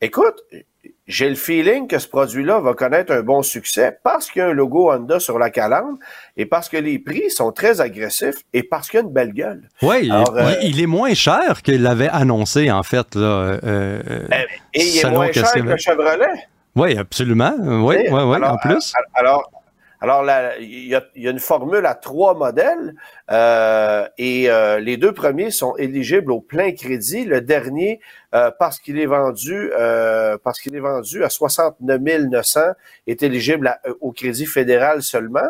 [0.00, 0.44] écoute,
[1.10, 4.48] j'ai le feeling que ce produit-là va connaître un bon succès parce qu'il y a
[4.48, 5.98] un logo Honda sur la calandre
[6.36, 9.32] et parce que les prix sont très agressifs et parce qu'il y a une belle
[9.32, 9.68] gueule.
[9.82, 13.16] Oui, il, euh, il est moins cher qu'il l'avait annoncé, en fait.
[13.16, 14.28] Là, euh, euh,
[14.72, 16.46] Et il est moins cher que le Chevrolet.
[16.76, 17.54] Oui, absolument.
[17.60, 18.92] Oui, sais, oui, oui, en plus.
[19.14, 19.50] Alors,
[20.00, 20.24] alors
[20.60, 22.94] il y, a, y a une formule à trois modèles
[23.30, 27.24] euh, et euh, les deux premiers sont éligibles au plein crédit.
[27.24, 28.00] Le dernier,
[28.34, 32.60] euh, parce qu'il est vendu, euh, parce qu'il est vendu à 69 900,
[33.06, 35.48] est éligible à- euh, au crédit fédéral seulement.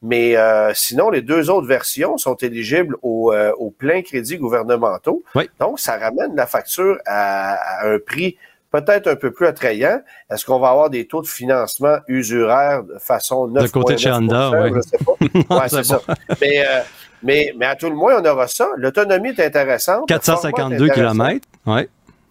[0.00, 5.24] Mais euh, sinon, les deux autres versions sont éligibles au, euh, au plein crédit gouvernementaux.
[5.34, 5.50] Oui.
[5.58, 8.36] Donc, ça ramène la facture à, à un prix
[8.70, 10.00] peut-être un peu plus attrayant.
[10.30, 14.10] Est-ce qu'on va avoir des taux de financement usuraires de façon 9 côté de chez
[14.10, 14.72] Honda, oui.
[14.74, 15.56] Je sais pas.
[15.60, 16.00] Ouais, c'est ça.
[16.40, 16.80] Mais, euh,
[17.22, 18.68] mais, mais à tout le moins, on aura ça.
[18.76, 20.10] L'autonomie est intéressante.
[20.10, 21.12] Le format est 452 intéressant.
[21.12, 21.48] km.
[21.66, 21.88] Oui.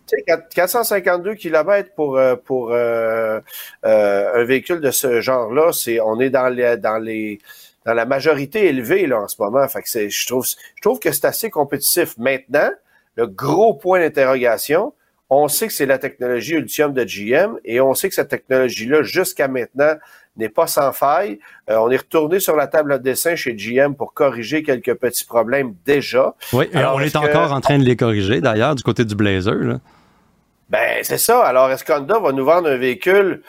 [0.09, 3.41] Tu sais, 4- 452 km pour euh, pour euh,
[3.85, 7.39] euh, un véhicule de ce genre-là, c'est on est dans les dans les
[7.85, 9.67] dans la majorité élevée là en ce moment.
[9.67, 12.17] Fait que c'est je trouve je trouve que c'est assez compétitif.
[12.17, 12.69] Maintenant,
[13.15, 14.93] le gros point d'interrogation,
[15.29, 19.03] on sait que c'est la technologie Ultium de GM et on sait que cette technologie-là
[19.03, 19.93] jusqu'à maintenant
[20.37, 21.39] n'est pas sans faille.
[21.69, 25.25] Euh, on est retourné sur la table de dessin chez GM pour corriger quelques petits
[25.25, 26.35] problèmes déjà.
[26.53, 29.03] Oui, et Alors, on est, que- encore en train de les corriger, d'ailleurs, du côté
[29.03, 29.55] du Blazer.
[29.55, 29.79] Là.
[30.69, 31.43] Ben, c'est ça.
[31.45, 33.41] Alors, est-ce qu'Honda va nous vendre un véhicule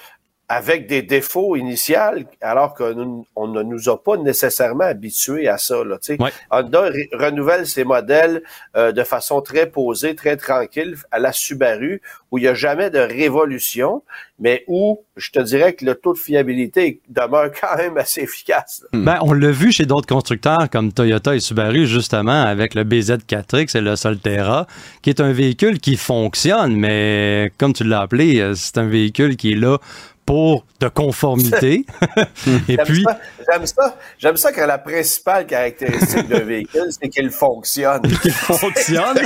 [0.51, 1.99] avec des défauts initiaux,
[2.41, 5.85] alors qu'on on ne nous a pas nécessairement habitués à ça.
[5.85, 6.23] Là, tu sais.
[6.23, 6.31] Ouais.
[6.51, 8.43] Honda re- renouvelle ses modèles
[8.75, 12.89] euh, de façon très posée, très tranquille, à la Subaru, où il n'y a jamais
[12.89, 14.03] de révolution,
[14.39, 18.83] mais où je te dirais que le taux de fiabilité demeure quand même assez efficace.
[18.93, 18.99] là.
[18.99, 23.77] Ben, on l'a vu chez d'autres constructeurs comme Toyota et Subaru, justement, avec le BZ4X
[23.77, 24.67] et le Solterra,
[25.03, 29.37] qui est un véhicule qui fonctionne, mais comme tu l'as appelé, euh, c'est un véhicule
[29.37, 29.77] qui est là
[30.29, 31.87] pour de conformité.
[32.69, 33.19] et J'aime puis, ça,
[33.51, 38.03] j'aime ça, j'aime ça quand la principale caractéristique d'un véhicule, c'est qu'il fonctionne.
[38.23, 39.17] qui fonctionne,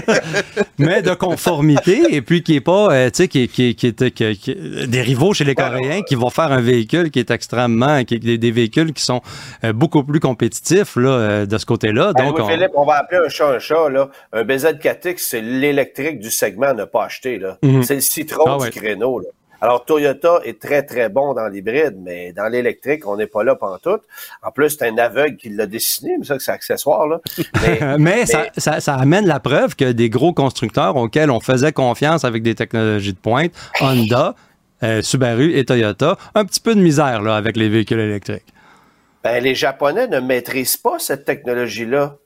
[0.78, 4.10] mais de conformité, et puis qui est pas, euh, tu sais, qui, qui, qui, est-
[4.12, 8.20] qui- des rivaux chez les Coréens qui vont faire un véhicule qui est extrêmement, qui,
[8.20, 9.22] des, des véhicules qui sont
[9.64, 12.12] euh, beaucoup plus compétitifs là, euh, de ce côté-là.
[12.16, 13.88] Ben, Donc, on- Louis-Philippe, on va appeler un chat un chat.
[13.88, 14.08] Là.
[14.32, 17.38] Un BZ4X, c'est l'électrique du segment à ne pas acheter.
[17.40, 17.58] là.
[17.64, 17.82] Mhm.
[17.82, 18.70] C'est le citron Ah du ouais.
[18.70, 19.18] créneau.
[19.18, 19.26] Là.
[19.62, 23.54] Alors, Toyota est très, très bon dans l'hybride, mais dans l'électrique, on n'est pas là
[23.54, 24.02] pantoute.
[24.42, 27.06] En plus, c'est un aveugle qui l'a dessiné, mais ça, c'est accessoire.
[27.06, 27.20] Là.
[27.62, 31.70] Mais, mais ça, ça, ça amène la preuve que des gros constructeurs auxquels on faisait
[31.70, 34.34] confiance avec des technologies de pointe, Honda,
[34.82, 38.52] euh, Subaru et Toyota, un petit peu de misère là, avec les véhicules électriques.
[39.22, 42.16] ben, les Japonais ne maîtrisent pas cette technologie-là.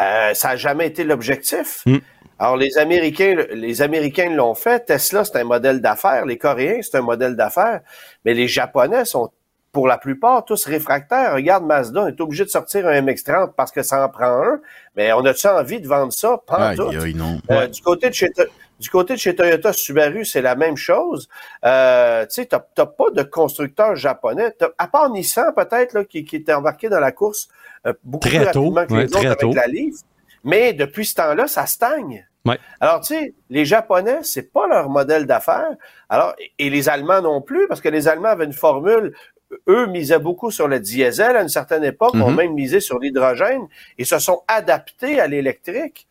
[0.00, 1.82] Euh, ça n'a jamais été l'objectif.
[1.86, 1.96] Mm.
[2.38, 4.84] Alors, les Américains, les Américains l'ont fait.
[4.86, 6.26] Tesla, c'est un modèle d'affaires.
[6.26, 7.80] Les Coréens, c'est un modèle d'affaires.
[8.24, 9.30] Mais les Japonais sont,
[9.72, 11.34] pour la plupart, tous réfractaires.
[11.34, 14.60] Regarde Mazda, on est obligé de sortir un MX-30 parce que ça en prend un.
[14.96, 16.38] Mais on a-tu envie de vendre ça?
[16.46, 16.88] Pas Aïe, tout.
[16.88, 17.38] aïe, non.
[17.50, 18.30] Euh, du côté de chez
[18.80, 21.28] du côté de chez Toyota Subaru, c'est la même chose.
[21.64, 26.04] Euh, tu sais, t'as t'as pas de constructeur japonais, T'as- à part Nissan peut-être là,
[26.04, 27.46] qui, qui était embarqué dans la course
[27.86, 29.54] euh, beaucoup Très plus tôt, rapidement que ouais, les autres très avec tôt.
[29.54, 29.94] la Leaf.
[30.44, 32.26] Mais depuis ce temps-là, ça stagne.
[32.44, 32.58] Ouais.
[32.78, 35.70] Alors, tu sais, les Japonais, c'est pas leur modèle d'affaires.
[36.10, 39.14] Alors, et les Allemands non plus, parce que les Allemands avaient une formule.
[39.68, 42.36] Eux misaient beaucoup sur le diesel à une certaine époque, ont Mhm.
[42.36, 43.66] même misé sur l'hydrogène
[43.98, 46.06] et se sont adaptés à l'électrique.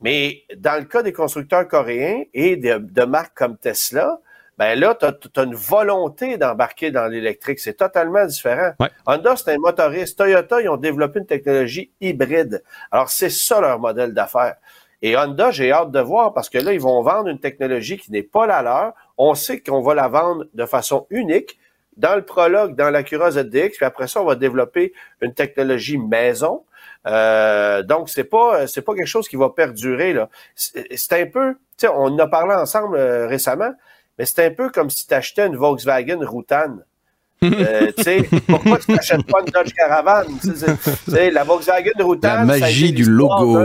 [0.00, 4.20] Mais dans le cas des constructeurs coréens et de, de marques comme Tesla,
[4.58, 7.60] ben là, tu as, une volonté d'embarquer dans l'électrique.
[7.60, 8.72] C'est totalement différent.
[8.80, 8.90] Ouais.
[9.06, 10.18] Honda, c'est un motoriste.
[10.18, 12.64] Toyota, ils ont développé une technologie hybride.
[12.90, 14.56] Alors, c'est ça leur modèle d'affaires.
[15.00, 18.10] Et Honda, j'ai hâte de voir parce que là, ils vont vendre une technologie qui
[18.10, 18.94] n'est pas la leur.
[19.16, 21.58] On sait qu'on va la vendre de façon unique
[21.96, 26.64] dans le prologue, dans l'Acura ZDX, puis après ça, on va développer une technologie maison.
[27.06, 30.12] Euh, donc, c'est pas c'est pas quelque chose qui va perdurer.
[30.12, 30.28] là.
[30.54, 33.72] C'est c'est un peu, tu sais, on en a parlé ensemble euh, récemment,
[34.18, 36.84] mais c'est un peu comme si tu achetais une Volkswagen Routane.
[37.44, 40.24] Euh, tu sais, pourquoi tu n'achètes pas une Dodge Caravan?
[40.42, 42.46] Tu sais, c'est- tu sais, la Volkswagen Routane.
[42.46, 43.56] La ça a été magie du logo.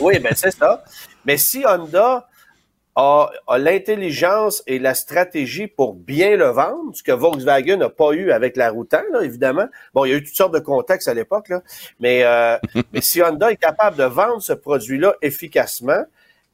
[0.00, 0.84] Oui, ben c'est ça.
[1.24, 2.28] Mais si Honda
[2.94, 8.12] a, a l'intelligence et la stratégie pour bien le vendre, ce que Volkswagen n'a pas
[8.12, 9.66] eu avec la Routan, là, évidemment.
[9.92, 11.62] Bon, il y a eu toutes sortes de contextes à l'époque, là,
[11.98, 12.56] mais, euh,
[12.92, 16.04] mais si Honda est capable de vendre ce produit-là efficacement,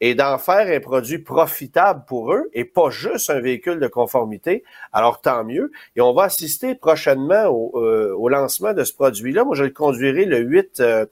[0.02, 4.64] et d'en faire un produit profitable pour eux et pas juste un véhicule de conformité,
[4.92, 5.70] alors tant mieux.
[5.94, 9.44] Et on va assister prochainement au, euh, au lancement de ce produit-là.
[9.44, 11.06] Moi, je le conduirai le 8, euh,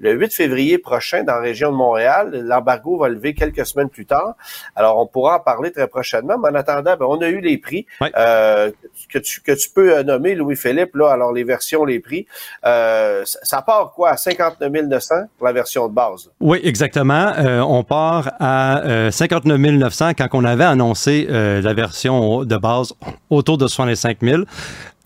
[0.00, 2.30] le 8 février prochain dans la région de Montréal.
[2.46, 4.34] L'embargo va lever quelques semaines plus tard.
[4.76, 6.36] Alors, on pourra en parler très prochainement.
[6.38, 7.84] Mais en attendant, ben, on a eu les prix
[8.16, 8.70] euh,
[9.12, 10.94] que, tu, que tu peux euh, nommer, Louis-Philippe.
[10.94, 12.26] Là, alors, les versions, les prix.
[12.64, 14.10] Euh, ça, part quoi?
[14.10, 16.30] À 59 900 pour la version de base.
[16.40, 17.32] Oui, exactement.
[17.36, 22.56] Euh, on part à euh, 59 900 quand on avait annoncé euh, la version de
[22.56, 22.92] base
[23.30, 24.42] autour de 65 000.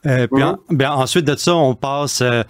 [0.05, 0.49] Euh, puis Mhm.
[0.49, 2.43] en- ben, ensuite de ça, on passe, euh,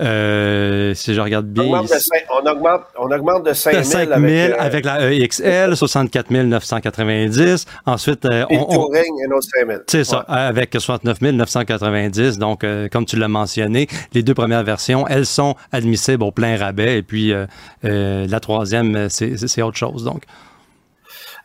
[0.00, 3.52] euh, si je regarde On bien, augmente, de ici, cinq- on augmente, on augmente de
[3.52, 7.64] 5 de 000 5 000 avec, avec, euh, la EXL, 64 990.
[7.86, 9.80] Ensuite, euh, on, on- Touring, un autre 5 000.
[9.86, 12.38] c'est ça, avec 69 990.
[12.38, 16.56] Donc, euh, comme tu l'as mentionné, les deux premières versions, elles sont admissibles au plein
[16.56, 16.98] rabais.
[16.98, 17.46] Et puis, euh,
[17.84, 20.04] euh, la troisième, c'est c'est autre chose.
[20.04, 20.22] Donc,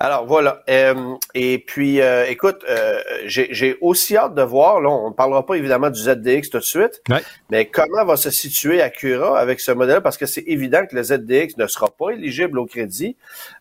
[0.04, 0.62] Alors voilà.
[0.70, 5.46] Euh, et puis, euh, écoute, euh, j'ai aussi hâte de voir, là, on ne parlera
[5.46, 7.22] pas évidemment du ZDX tout de suite, Ouais.
[7.50, 11.04] mais comment va se situer Acura avec ce modèle, parce que c'est évident que le
[11.04, 13.16] ZDX ne sera pas éligible au crédit.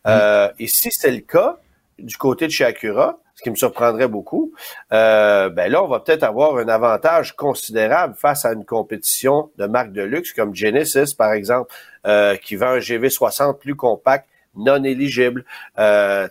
[0.09, 1.59] Euh, et si c'est le cas,
[2.01, 4.53] du côté de chez Acura, ce qui me surprendrait beaucoup,
[4.93, 9.67] euh, ben là, on va peut-être avoir un avantage considérable face à une compétition de
[9.67, 11.73] marques de luxe comme Genesis, par exemple,
[12.05, 15.45] euh, qui vend un GV60 plus compact, non éligible.
[15.79, 16.29] Euh,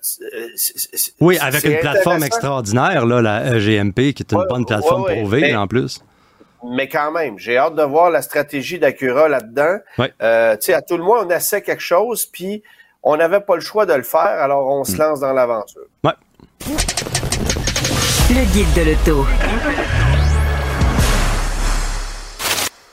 [1.19, 5.23] oui, avec une plateforme extraordinaire, là, la GMP, qui est une Ouais, bonne plateforme ouais,
[5.23, 5.99] ouais, mais- en plus.
[6.63, 9.77] Mais quand même, j'ai hâte de voir la stratégie d'Acura là-dedans.
[9.97, 10.13] Ouais.
[10.21, 12.62] Euh, tu sais, à tout le moins, on essaie quelque chose, puis
[13.01, 15.81] on n'avait pas le choix de le faire, alors on se lance dans l'aventure.
[16.03, 16.12] Ouais.
[18.29, 19.25] Le guide de l'auto.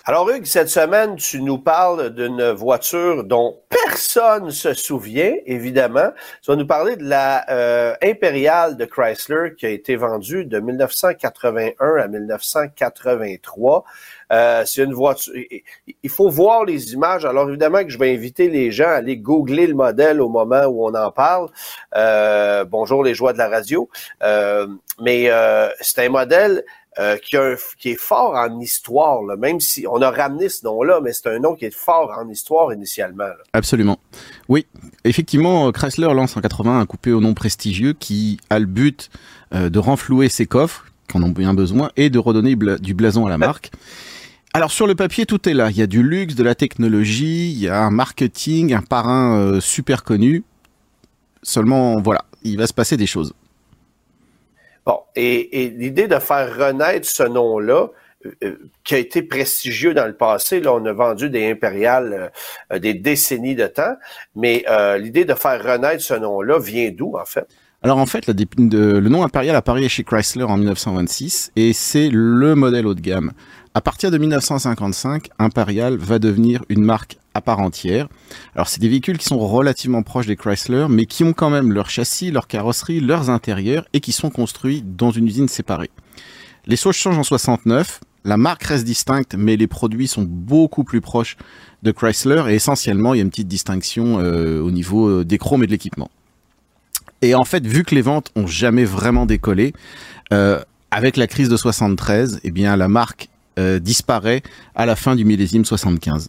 [0.08, 6.12] Alors, Hugues, cette semaine, tu nous parles d'une voiture dont personne se souvient, évidemment.
[6.40, 10.60] Tu vas nous parler de la euh, Impériale de Chrysler qui a été vendue de
[10.60, 13.84] 1981 à 1983.
[14.32, 15.34] Euh, c'est une voiture.
[16.02, 17.26] Il faut voir les images.
[17.26, 20.64] Alors évidemment que je vais inviter les gens à aller googler le modèle au moment
[20.64, 21.50] où on en parle.
[21.96, 23.90] Euh, bonjour les joies de la radio.
[24.22, 24.68] Euh,
[25.00, 26.64] mais euh, c'est un modèle
[27.00, 30.48] euh, qui, a un- qui est fort en histoire, là, même si on a ramené
[30.48, 33.24] ce nom-là, mais c'est un nom qui est fort en histoire initialement.
[33.24, 33.36] là.
[33.52, 33.98] Absolument.
[34.48, 34.66] Oui,
[35.04, 39.10] effectivement, euh, Chrysler lance en 80 un coupé au nom prestigieux qui a le but
[39.54, 43.26] euh, de renflouer ses coffres, qui en ont bien besoin, et de redonner du blason
[43.26, 43.70] à la marque.
[44.54, 45.70] Alors sur le papier, tout est là.
[45.70, 49.36] Il y a du luxe, de la technologie, il y a un marketing, un parrain
[49.38, 50.42] euh, super connu.
[51.42, 53.32] Seulement, voilà, il va se passer des choses.
[54.88, 57.88] Bon, et, l'idée de faire renaître ce nom-là,
[58.24, 62.32] euh, euh, qui a été prestigieux dans le passé, là, on a vendu des impériales
[62.72, 63.96] euh, des décennies de temps,
[64.34, 64.64] mais
[64.98, 67.46] l'idée de faire renaître ce nom-là vient d'où, en fait?
[67.82, 72.56] Alors en fait, de- le nom impérial apparaît chez Chrysler en 1926 et c'est le
[72.56, 73.32] modèle haut de gamme.
[73.78, 78.08] À partir de 1955, Imperial va devenir une marque à part entière.
[78.56, 81.72] Alors c'est des véhicules qui sont relativement proches des Chrysler, mais qui ont quand même
[81.72, 85.92] leur châssis, leur carrosserie, leurs intérieurs et qui sont construits dans une usine séparée.
[86.66, 88.00] Les choses changent en 69.
[88.24, 91.36] La marque reste distincte, mais les produits sont beaucoup plus proches
[91.84, 95.38] de Chrysler et essentiellement il y a une petite distinction euh, au niveau euh, des
[95.38, 96.10] chromes et de l'équipement.
[97.22, 99.72] Et en fait, vu que les ventes ont jamais vraiment décollé,
[100.32, 100.60] euh,
[100.90, 104.42] avec la crise de 73, eh bien la marque euh, disparaît
[104.74, 106.28] à la fin du millésime 75.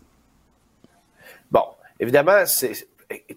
[1.52, 1.64] Bon,
[2.00, 2.72] évidemment, c'est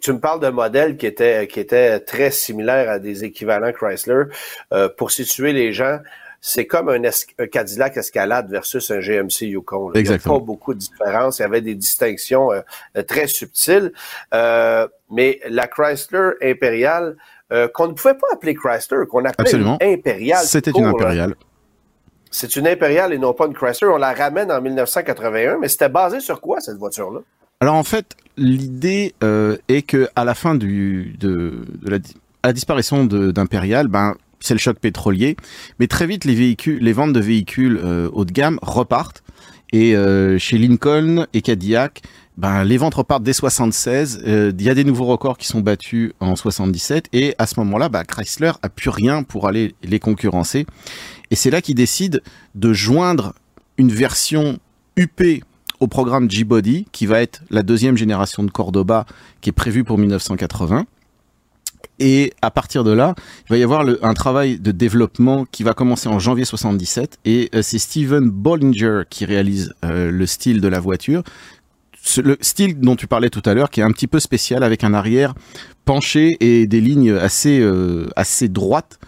[0.01, 4.25] tu me parles d'un modèle qui était qui était très similaire à des équivalents Chrysler.
[4.73, 5.99] Euh, pour situer les gens,
[6.43, 9.89] c'est comme un, es- un Cadillac Escalade versus un GMC Yukon.
[9.89, 9.93] là.
[9.95, 10.41] Il n'y a Exactement.
[10.41, 11.39] pas beaucoup de différence.
[11.39, 12.61] Il y avait des distinctions euh,
[13.07, 13.93] très subtiles.
[14.35, 17.17] Euh, mais la Chrysler Impériale,
[17.75, 19.45] qu'on ne pouvait pas appeler Chrysler, qu'on appelait
[19.81, 20.45] Impériale.
[20.45, 20.89] C'était une là.
[20.91, 21.35] impériale.
[22.33, 23.89] C'est une Impériale et non pas une Chrysler.
[23.89, 27.21] On la ramène en 1981, mais c'était basé sur quoi cette voiture-là?
[27.61, 31.05] Alors en fait, l'idée euh, est que à la fin de,
[31.85, 35.37] la, disparition d'Imperial, ben c'est le choc pétrolier,
[35.79, 39.23] mais très vite les véhicules, les ventes de véhicules euh, haut de gamme repartent
[39.73, 42.03] et euh, chez Lincoln et Cadillac,
[42.37, 44.23] ben les ventes repartent dès 76.
[44.27, 47.59] euh, Il y a des nouveaux records qui sont battus en 77 et à ce
[47.61, 50.67] moment-là, ben, Chrysler a plus rien pour aller les concurrencer
[51.33, 52.19] et c'est là qu'ils décident
[52.55, 53.33] de joindre
[53.79, 54.59] une version
[54.99, 55.23] UP
[55.81, 59.07] au programme G-Body, qui va être la deuxième génération de Cordoba,
[59.41, 60.85] qui est prévue pour 1980.
[61.99, 63.15] Et à partir de là,
[63.47, 67.49] il va y avoir un travail de développement qui va commencer en janvier 77 et
[67.55, 71.23] euh, c'est Steven Bollinger qui réalise euh, le style de la voiture.
[72.19, 74.85] Le style dont tu parlais tout à l'heure, qui est un petit peu spécial avec
[74.85, 75.35] un arrière
[75.87, 78.99] penché et des lignes assez euh, assez droites,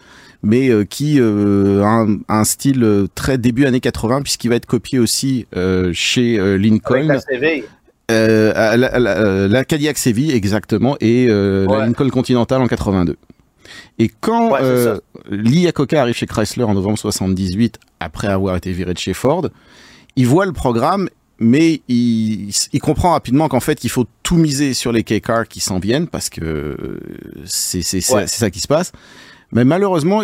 [0.45, 4.57] mais euh, qui euh, a un, un style euh, très début années 80 puisqu'il va
[4.57, 5.47] être copié aussi
[5.93, 7.07] chez Avec Lincoln.
[7.07, 7.65] la CV.
[8.11, 11.87] Euh, à la, à la- la Cadillac Seville exactement et euh, la.
[11.87, 13.17] Lincoln Continental en 82.
[13.99, 14.99] Et quand Ouais, euh.
[15.31, 19.49] Lee Iacocca arrive chez Chrysler en novembre 78 après avoir été viré de chez Ford,
[20.17, 21.09] il voit le programme
[21.41, 25.61] mais il, il comprend rapidement qu'en fait il faut tout miser sur les K-cars qui
[25.61, 26.77] s'en viennent parce que
[27.47, 28.27] c'est Ouais.
[28.27, 28.93] c'est ça qui se passe.
[29.53, 30.23] Mais malheureusement,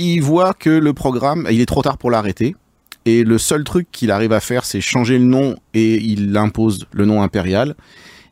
[0.00, 2.56] il voit que le programme, il est trop tard pour l'arrêter.
[3.06, 6.86] Et le seul truc qu'il arrive à faire, c'est changer le nom et il impose
[6.92, 7.74] le nom impérial.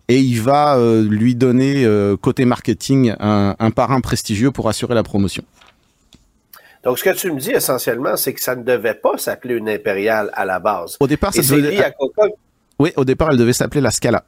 [0.08, 4.94] Et il va euh, lui donner, euh, côté marketing, un, un parrain prestigieux pour assurer
[4.94, 5.42] la promotion.
[6.84, 9.68] Donc, ce que tu me dis essentiellement, c'est que ça ne devait pas s'appeler une
[9.68, 10.96] impériale à la base.
[11.00, 11.92] Au départ, ça devait- à
[12.78, 14.24] oui, au départ, elle devait s'appeler la Scala.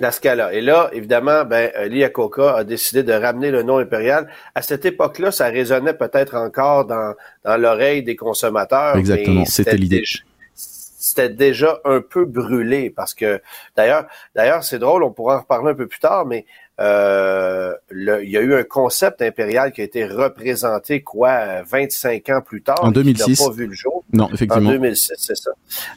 [0.00, 0.52] La Scala.
[0.52, 4.28] Et là, évidemment, ben, euh, Lee Iacocca a décidé de ramener le nom impérial.
[4.54, 8.96] À cette époque-là, ça résonnait peut-être encore dans, dans l'oreille des consommateurs.
[8.96, 9.98] Exactement, c'était l'idée.
[10.00, 10.18] déjà-
[10.54, 13.40] C'était déjà un peu brûlé parce que
[13.76, 16.44] d'ailleurs, d'ailleurs, c'est drôle, on pourra en reparler un peu plus tard, mais
[16.78, 21.62] euh, le- il y a eu un concept impérial qui a été représenté quoi, euh,
[21.66, 23.44] 25 ans plus tard, En et qui n'a 2006.
[23.44, 24.04] pas vu le jour.
[24.12, 24.70] Non, En effectivement.
[24.70, 25.50] 2006, c'est ça.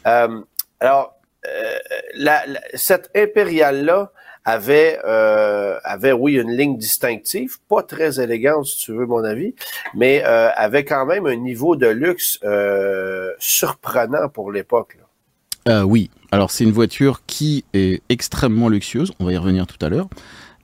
[0.08, 0.40] Euh,
[0.80, 1.13] alors,
[2.16, 4.12] la- cette impériale-là
[4.46, 9.56] avait, euh, avait, oui, une ligne distinctive, pas très élégante, si tu veux mon avis,
[9.96, 14.98] mais euh, avait quand même un niveau de luxe euh, surprenant pour l'époque.
[15.70, 19.84] Euh, oui, alors c'est une voiture qui est extrêmement luxueuse, on va y revenir tout
[19.86, 20.10] à l'heure.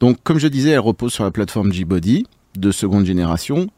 [0.01, 2.27] Donc comme je disais, elle repose sur la plateforme G-Body
[2.57, 3.69] de seconde génération.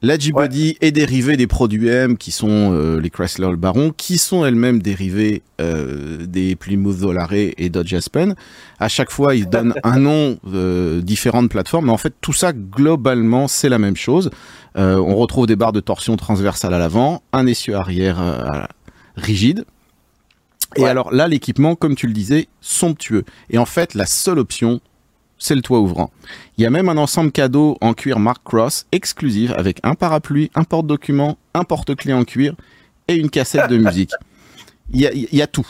[0.00, 4.16] La G-Body est dérivée des produits M qui sont euh, les Chrysler le Baron, qui
[4.16, 8.36] sont elles-mêmes dérivées euh, des Plymouth Volare et Dodge Aspen.
[8.78, 12.32] À chaque fois, ils donnent un nom euh, différent de plateforme, mais en fait tout
[12.32, 14.30] ça globalement c'est la même chose.
[14.76, 18.68] Euh, on retrouve des barres de torsion transversales à l'avant, un essieu arrière
[19.16, 19.64] rigide,
[20.76, 20.88] et Ouais.
[20.88, 23.24] alors là, l'équipement, comme tu le disais, somptueux.
[23.50, 24.80] Et en fait, la seule option,
[25.38, 26.10] c'est le toit ouvrant.
[26.56, 30.50] Il y a même un ensemble cadeau en cuir Mark Cross exclusif avec un parapluie,
[30.54, 32.54] un porte-document, un porte-clés en cuir
[33.06, 34.12] et une cassette de musique.
[34.90, 35.66] Il y a, il y a tout.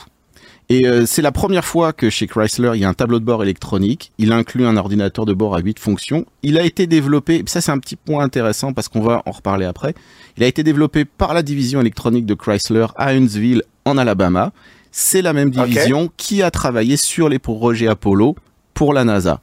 [0.68, 3.24] Et euh, c'est la première fois que chez Chrysler, il y a un tableau de
[3.24, 4.12] bord électronique.
[4.18, 6.26] Il inclut un ordinateur de bord à 8 fonctions.
[6.42, 9.64] Il a été développé, ça c'est un petit point intéressant parce qu'on va en reparler
[9.64, 9.94] après.
[10.36, 14.52] Il a été développé par la division électronique de Chrysler à Huntsville en Alabama.
[14.90, 18.36] C'est la même division qui a travaillé sur les projets Apollo
[18.78, 19.40] pour la NASA.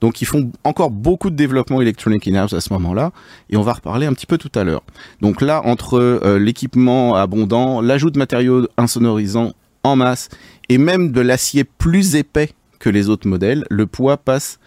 [0.00, 3.12] Donc ils font encore beaucoup de développement électronique in-house à ce moment-là,
[3.50, 4.82] et on va reparler un petit peu tout à l'heure.
[5.20, 9.52] Donc là, entre euh, l'équipement abondant, l'ajout de matériaux insonorisants
[9.84, 10.30] en masse,
[10.70, 14.58] et même de l'acier plus épais que les autres modèles, le poids passe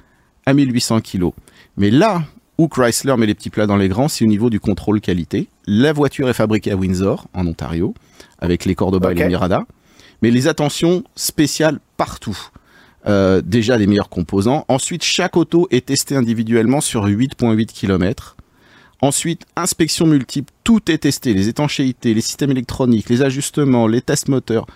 [0.45, 1.32] à 1800 kg.
[1.76, 2.22] Mais là
[2.59, 5.47] où Chrysler met les petits plats dans les grands, c'est au niveau du contrôle qualité.
[5.65, 7.95] La voiture est fabriquée à Windsor, en Ontario,
[8.38, 9.63] avec les Cordoba et les Mirada,
[10.22, 12.38] mais les attentions spéciales partout.
[13.08, 14.64] Euh, déjà les meilleurs composants.
[14.68, 18.36] Ensuite, chaque auto est testée individuellement sur 8.8 km.
[19.02, 24.28] Ensuite, inspection multiple, tout est testé, les étanchéités, les systèmes électroniques, les ajustements, les tests
[24.28, 24.68] moteurs.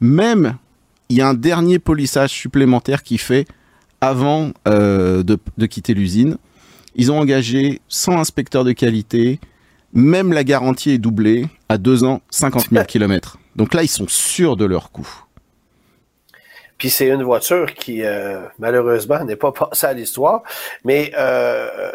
[0.00, 0.56] Même,
[1.10, 3.46] il y a un dernier polissage supplémentaire qui fait
[4.00, 6.38] avant euh, de, de quitter l'usine.
[6.96, 9.40] Ils ont engagé 100 inspecteurs de qualité,
[9.92, 13.38] même la garantie est doublée à 2 ans, 50 000 km.
[13.56, 15.23] Donc là, ils sont sûrs de leur coût.
[16.78, 20.42] Puis c'est une voiture qui, euh, malheureusement, n'est pas passée à l'histoire.
[20.84, 21.92] Mais euh,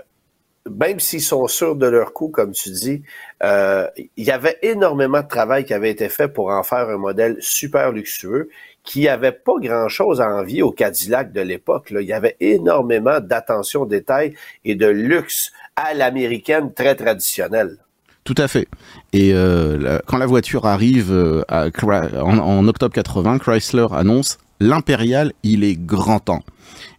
[0.70, 3.04] même s'ils sont sûrs de leur coût, comme tu dis,
[3.44, 6.98] euh, il y avait énormément de travail qui avait été fait pour en faire un
[6.98, 8.50] modèle super luxueux
[8.84, 11.90] qui avait pas grand-chose à envier au Cadillac de l'époque.
[11.92, 17.78] Il y avait énormément d'attention au détail et de luxe à l'américaine très traditionnelle.
[18.24, 18.68] Tout à fait.
[19.14, 21.12] Et euh, quand la voiture arrive
[21.50, 26.44] en, en octobre 80, Chrysler annonce l'impérial, il est grand temps.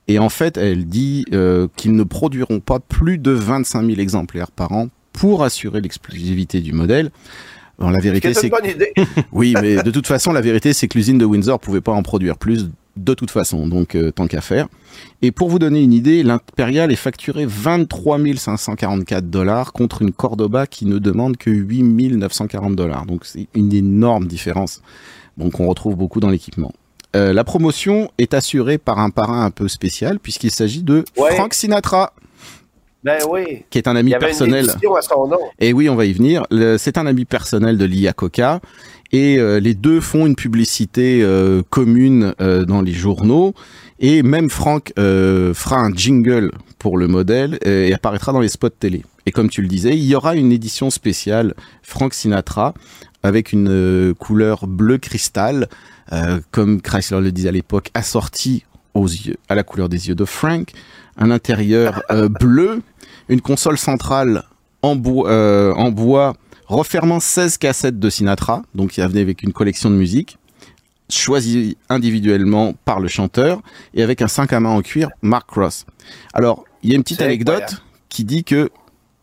[0.09, 4.51] Et en fait, elle dit euh, qu'ils ne produiront pas plus de 25 000 exemplaires
[4.51, 7.11] par an pour assurer l'exclusivité du modèle.
[7.79, 8.51] Alors, la vérité, C'est
[9.33, 12.03] oui, mais de toute façon, la vérité, c'est que l'usine de Windsor pouvait pas en
[12.03, 14.69] produire plus de toute façon, donc euh, tant qu'à faire.
[15.23, 20.67] Et pour vous donner une idée, l'impérial est facturé 23 544 dollars contre une Cordoba
[20.67, 23.07] qui ne demande que 8 940 dollars.
[23.07, 24.83] Donc c'est une énorme différence.
[25.39, 26.73] Donc on retrouve beaucoup dans l'équipement.
[27.17, 31.35] Euh, la promotion est assurée par un parrain un peu spécial puisqu'il s'agit de Ouais.
[31.35, 32.13] Frank Sinatra.
[33.03, 33.65] Ben oui.
[33.71, 34.67] qui est un ami Il y avait personnel.
[34.83, 35.39] une à son nom.
[35.59, 36.45] Et oui, on va y venir.
[36.77, 38.61] C'est un ami personnel de Lia Coca.
[39.13, 43.55] Et euh, les deux font une publicité euh, commune dans les journaux.
[44.01, 49.03] Et même Frank fera un jingle pour le modèle et apparaîtra dans les spots télé.
[49.27, 52.73] Et comme tu le disais, il y aura une édition spéciale Frank Sinatra
[53.23, 55.69] avec une couleur bleu cristal,
[56.13, 60.15] euh, comme Chrysler le disait à l'époque, assortie aux yeux, à la couleur des yeux
[60.15, 60.73] de Frank,
[61.17, 62.83] un intérieur euh, bleu,
[63.29, 64.45] une console centrale
[64.83, 66.35] en bois, euh, en bois
[66.67, 70.39] refermant 16 cassettes de Sinatra, donc il venait avec une collection de musique,
[71.09, 73.61] choisie individuellement par le chanteur,
[73.95, 75.85] et avec un 5 à main en cuir Mark Cross.
[76.33, 77.83] Alors, il y a une petite anecdote incroyable.
[78.09, 78.71] qui dit que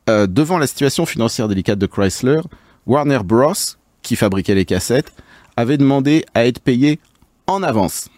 [0.09, 2.41] euh, devant la situation financière délicate de Chrysler,
[2.85, 3.53] Warner Bros,
[4.01, 5.11] qui fabriquait les cassettes,
[5.57, 6.99] avait demandé à être payé
[7.47, 8.09] en avance,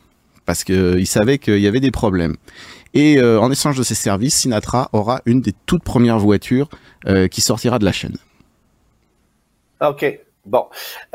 [0.45, 2.35] parce qu'il savait qu'il y avait des problèmes.
[2.93, 6.69] Et euh, en échange de ces services, Sinatra aura une des toutes premières voitures
[7.07, 8.17] euh, qui sortira de la chaîne.
[9.81, 10.19] OK.
[10.49, 10.65] Bon.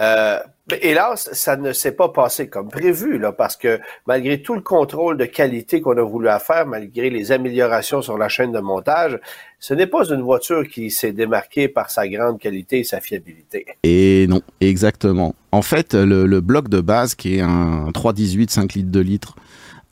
[0.00, 0.38] Euh,
[0.80, 5.16] hélas, ça ne s'est pas passé comme prévu, là, parce que malgré tout le contrôle
[5.16, 9.18] de qualité qu'on a voulu faire, malgré les améliorations sur la chaîne de montage,
[9.58, 13.66] ce n'est pas une voiture qui s'est démarquée par sa grande qualité et sa fiabilité.
[13.82, 15.34] Et non, exactement.
[15.50, 19.34] En fait, le, le bloc de base, qui est un 318 5 litres de litre,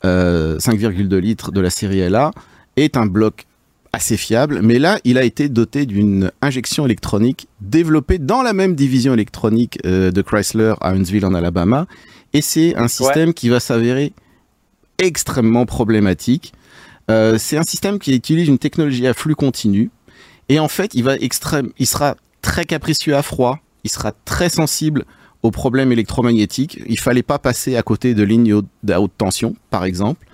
[0.05, 2.31] euh, 5,2 litres de la série LA,
[2.77, 3.45] est un bloc
[3.93, 8.73] assez fiable, mais là, il a été doté d'une injection électronique développée dans la même
[8.73, 11.85] division électronique euh, de Chrysler à Huntsville en Alabama,
[12.33, 14.13] et c'est un système qui va s'avérer
[14.97, 16.53] extrêmement problématique.
[17.11, 19.91] Euh, c'est un système qui utilise une technologie à flux continu,
[20.49, 24.49] et en fait, il va extrême, il sera très capricieux à froid, il sera très
[24.49, 25.05] sensible
[25.43, 26.79] aux problèmes électromagnétiques.
[26.87, 30.25] Il fallait pas passer à côté de lignes à haute tension, par exemple.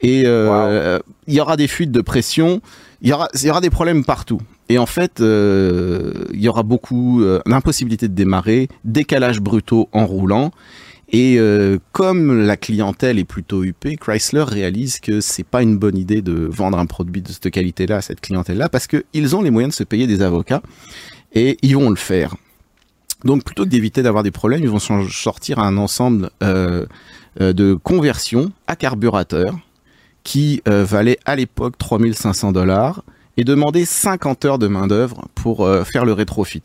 [0.00, 2.60] Et euh, il y aura des fuites de pression,
[3.02, 4.40] il y aura, des problèmes partout.
[4.68, 10.06] Et en fait, euh, il y aura beaucoup euh, d'impossibilité de démarrer, décalages brutaux en
[10.06, 10.50] roulant.
[11.12, 15.96] Et euh, comme la clientèle est plutôt huppée, Chrysler réalise que c'est pas une bonne
[15.96, 19.50] idée de vendre un produit de cette qualité-là à cette clientèle-là parce qu'ils ont les
[19.50, 20.62] moyens de se payer des avocats
[21.32, 22.34] et ils vont le faire.
[23.24, 26.86] Donc plutôt que d'éviter d'avoir des problèmes, ils vont sortir un ensemble euh,
[27.38, 29.54] de conversions à carburateur
[30.26, 33.04] qui euh, valait à l'époque 3500 dollars
[33.36, 36.64] et demandait 50 heures de main d'œuvre pour euh, faire le rétrofit.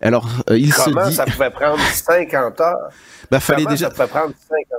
[0.00, 2.76] Alors euh, il Comment se dit, ça pouvait prendre 50 heures?
[3.30, 4.32] bah fallait Comment déjà ça pouvait prendre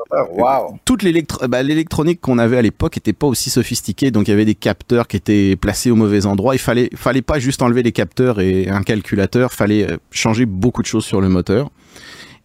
[0.09, 0.31] 50 heures?
[0.31, 0.79] Wow!
[0.85, 1.03] toute
[1.49, 4.55] bah, l'électronique qu'on avait à l'époque était pas aussi sophistiquée, donc il y avait des
[4.55, 6.55] capteurs qui étaient placés au mauvais endroit.
[6.55, 10.87] Il fallait, fallait pas juste enlever les capteurs et un calculateur, fallait changer beaucoup de
[10.87, 11.71] choses sur le moteur.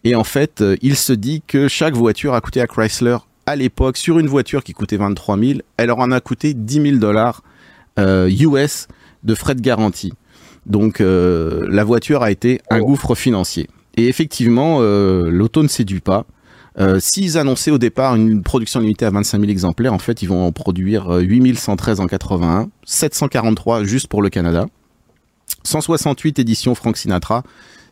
[0.02, 3.96] Et en fait, il se dit que chaque voiture a coûté à Chrysler à l'époque,
[3.96, 7.42] sur une voiture qui coûtait 23 000, elle leur en a coûté 10 000 dollars
[7.98, 8.88] euh, US
[9.24, 10.12] de frais de garantie.
[10.66, 12.86] Donc euh, la voiture a été un Oh.
[12.86, 13.68] gouffre financier.
[13.96, 16.24] Et effectivement, euh, l'auto ne séduit pas.
[16.78, 20.28] Euh, S'ils annonçaient au départ une production limitée à 25 000 exemplaires, en fait, ils
[20.28, 24.66] vont en produire euh, 8113 en 81, 743 juste pour le Canada,
[25.64, 27.42] 168 éditions Frank Sinatra,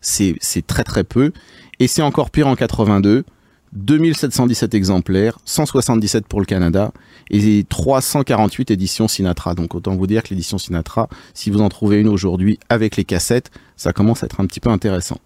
[0.00, 1.32] c'est c'est très très peu,
[1.78, 3.24] et c'est encore pire en 82,
[3.72, 6.92] 2717 exemplaires, 177 pour le Canada,
[7.30, 9.54] et 348 éditions Sinatra.
[9.54, 13.04] Donc autant vous dire que l'édition Sinatra, si vous en trouvez une aujourd'hui avec les
[13.04, 15.18] cassettes, ça commence à être un petit peu intéressant.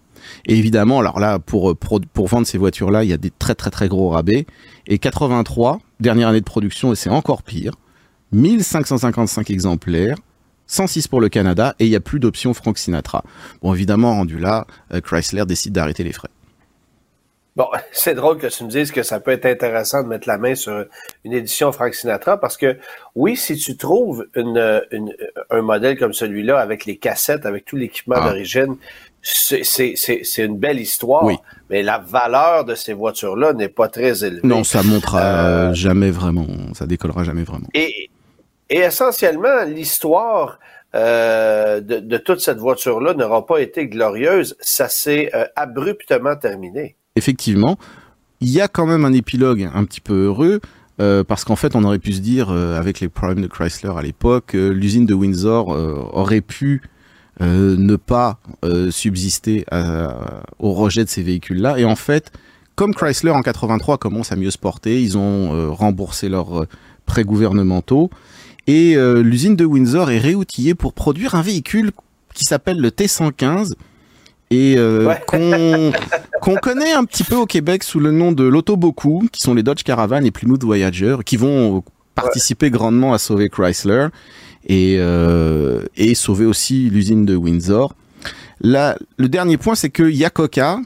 [0.45, 3.55] Et évidemment, alors là, pour, pour, pour vendre ces voitures-là, il y a des très
[3.55, 4.45] très très gros rabais.
[4.87, 7.73] Et 83, dernière année de production, et c'est encore pire,
[8.31, 10.17] 1555 exemplaires,
[10.67, 13.23] 106 pour le Canada, et il n'y a plus d'option Frank Sinatra.
[13.61, 16.29] Bon, évidemment, rendu là, euh, Chrysler décide d'arrêter les frais.
[17.55, 20.37] Bon, c'est drôle que tu me dises que ça peut être intéressant de mettre la
[20.37, 20.85] main sur
[21.23, 22.77] une édition Frank Sinatra parce que
[23.15, 25.15] oui, si tu trouves une, une-
[25.49, 28.29] un modèle comme celui-là avec les cassettes, avec tout l'équipement Ah.
[28.29, 28.75] d'origine,
[29.21, 31.23] c'est une belle histoire.
[31.23, 31.37] Oui.
[31.69, 34.41] Mais la valeur de ces voitures-là n'est pas très élevée.
[34.47, 37.67] Non, ça montera euh, jamais vraiment, ça décollera jamais vraiment.
[37.73, 38.09] Et,
[38.69, 40.59] et essentiellement, l'histoire
[40.93, 44.55] euh, de, de toute cette voiture-là n'aura pas été glorieuse.
[44.59, 46.95] Ça s'est euh, abruptement terminé.
[47.15, 47.77] Effectivement,
[48.41, 50.59] il y a quand même un épilogue un petit peu heureux.
[51.01, 53.91] euh, parce qu'en fait, on aurait pu se dire, euh, avec les problèmes de Chrysler
[53.97, 55.67] à l'époque, euh, l'usine de Windsor
[56.13, 56.81] aurait pu
[57.41, 58.39] ne pas
[58.91, 59.65] subsister
[60.57, 61.77] au rejet de ces véhicules-là.
[61.77, 62.31] Et en fait,
[62.75, 66.65] comme Chrysler en 83 commence à mieux se porter, ils ont remboursé leurs
[67.05, 68.09] prêts gouvernementaux.
[68.67, 71.91] Et l'usine de Windsor est réoutillée pour produire un véhicule
[72.33, 73.73] qui s'appelle le T115
[74.51, 75.91] et euh, Ouais.
[76.41, 79.53] qu'on connaît un petit peu au Québec sous le nom de l'Auto Beaucoup, qui sont
[79.53, 81.83] les Dodge Caravan et Plymouth Voyager, qui vont
[82.13, 84.07] participé grandement à sauver Chrysler
[84.67, 87.93] et, euh, et sauver aussi l'usine de Windsor.
[88.61, 90.79] Là, le dernier point, c'est que Yakoka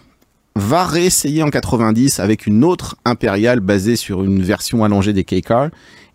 [0.59, 5.69] va réessayer en 90 avec une autre impériale basée sur une version allongée des K-Car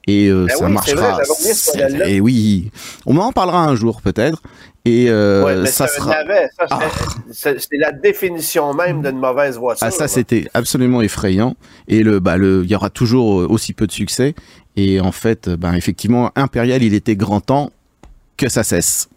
[0.07, 1.19] et euh, Ben ça oui, marchera.
[1.19, 2.13] vrai.
[2.13, 2.71] Et oui,
[3.07, 4.43] on en parlera un jour peut-être.
[4.85, 6.15] Et euh, Ouais, mais ça sera.
[7.33, 7.77] c'est- Ah.
[7.79, 9.87] la définition même d'une mauvaise voiture.
[9.87, 11.55] Ah ça c'était absolument effrayant
[11.89, 14.35] et le bah le il y aura toujours euh, aussi peu de succès
[14.77, 17.71] et en fait ben effectivement Impérial il était grand temps
[18.37, 19.09] que ça cesse.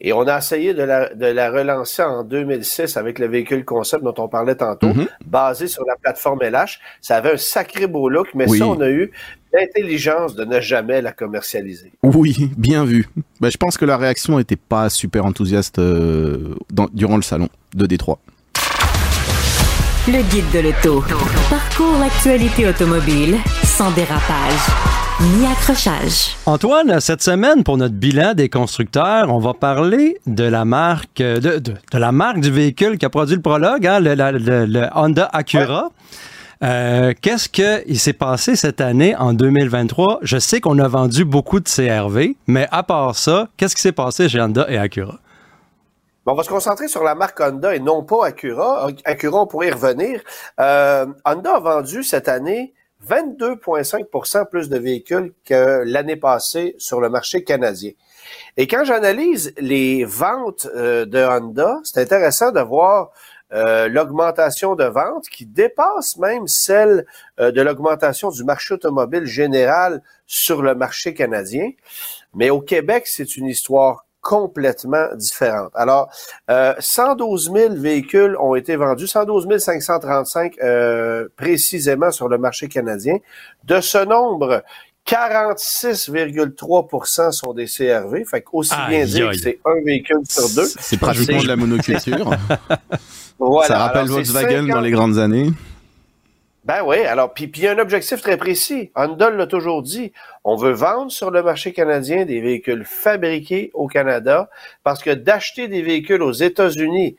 [0.00, 4.02] Et on a essayé de la, de la relancer en 2006 avec le véhicule concept
[4.02, 5.06] dont on parlait tantôt, Mhm.
[5.24, 6.78] basé sur la plateforme LH.
[7.00, 8.58] Ça avait un sacré beau look, mais Oui.
[8.58, 9.12] ça, on a eu
[9.52, 11.92] l'intelligence de ne jamais la commercialiser.
[12.02, 13.06] Oui, bien vu.
[13.40, 17.48] Bah, je pense que la réaction était pas super enthousiaste euh, dans- durant le salon
[17.74, 18.18] de Détroit.
[20.08, 21.02] Le guide de l'auto.
[21.48, 26.36] Parcours l'actualité automobile sans dérapage ni accrochage.
[26.46, 31.58] Antoine, cette semaine, pour notre bilan des constructeurs, on va parler de la marque de,
[31.58, 34.66] de- de la marque du véhicule qui a produit le prologue, hein, le, la- le-
[34.66, 35.90] le Honda Acura.
[36.62, 40.18] Euh, Qu'est-ce qu'il s'est passé cette année en 2023?
[40.22, 43.92] Je sais qu'on a vendu beaucoup de CRV, mais à part ça, qu'est-ce qui s'est
[43.92, 45.18] passé chez Honda et Acura?
[46.26, 48.88] Bon, on va se concentrer sur la marque Honda et non pas Acura.
[49.04, 50.20] Acura, on pourrait y revenir.
[50.60, 52.73] Euh, Honda a vendu cette année
[53.08, 57.92] 22,5% plus de véhicules que l'année passée sur le marché canadien.
[58.56, 63.10] Et quand j'analyse les ventes euh, de Honda, c'est intéressant de voir
[63.52, 67.06] euh, l'augmentation de ventes qui dépasse même celle
[67.38, 71.70] euh, de l'augmentation du marché automobile général sur le marché canadien.
[72.34, 75.70] Mais au Québec, c'est une histoire complètement différente.
[75.74, 76.08] Alors,
[76.50, 83.18] euh, 112 000 véhicules ont été vendus, 112 535 euh, précisément sur le marché canadien.
[83.64, 84.62] De ce nombre,
[85.06, 88.24] 46,3% sont des CRV.
[88.24, 90.66] Fait qu'aussi bien Aïe, dire que c'est un véhicule sur deux.
[90.80, 92.30] C'est pratiquement de la monoculture.
[93.36, 93.66] Voilà.
[93.66, 95.50] ça rappelle Alors, Volkswagen 50 dans les grandes années.
[96.64, 98.90] Ben oui, alors, puis il y a un objectif très précis.
[98.96, 100.12] Honda l'a toujours dit.
[100.44, 104.48] On veut vendre sur le marché canadien des véhicules fabriqués au Canada
[104.82, 107.16] parce que d'acheter des véhicules aux États-Unis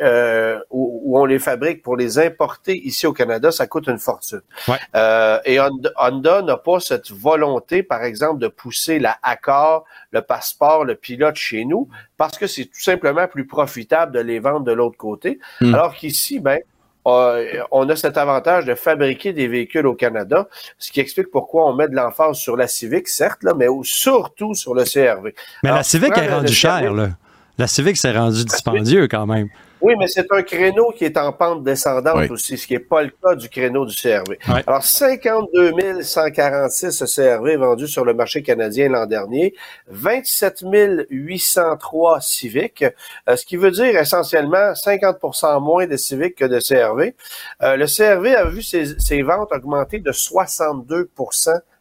[0.00, 3.98] euh, où, où on les fabrique pour les importer ici au Canada, ça coûte une
[3.98, 4.42] fortune.
[4.68, 4.76] Ouais.
[4.94, 10.22] Euh, et Honda Honda n'a pas cette volonté, par exemple, de pousser la Accord, le
[10.22, 14.64] passeport, le pilote chez nous parce que c'est tout simplement plus profitable de les vendre
[14.64, 15.40] de l'autre côté.
[15.60, 15.74] Hmm.
[15.74, 16.60] Alors qu'ici, ben,
[17.06, 20.48] on a cet avantage de fabriquer des véhicules au Canada,
[20.78, 24.54] ce qui explique pourquoi on met de l'emphase sur la Civic, certes, là, mais surtout
[24.54, 25.34] sur le CRV.
[25.62, 27.10] Mais Alors, la Civic est rendue chère, là.
[27.58, 29.48] La Civic s'est rendue dispendieux quand même.
[29.80, 32.28] Oui, mais c'est un créneau qui est en pente descendante Oui.
[32.30, 34.38] aussi, ce qui n'est pas le cas du créneau du CRV.
[34.66, 39.54] Alors, 52 146 CRV vendus sur le marché canadien l'an dernier,
[39.88, 40.64] 27
[41.10, 42.84] 803 Civic,
[43.28, 47.14] euh, ce qui veut dire essentiellement 50% moins de Civic que de CRV.
[47.62, 51.10] Euh, le CRV a vu ses, ses ventes augmenter de 62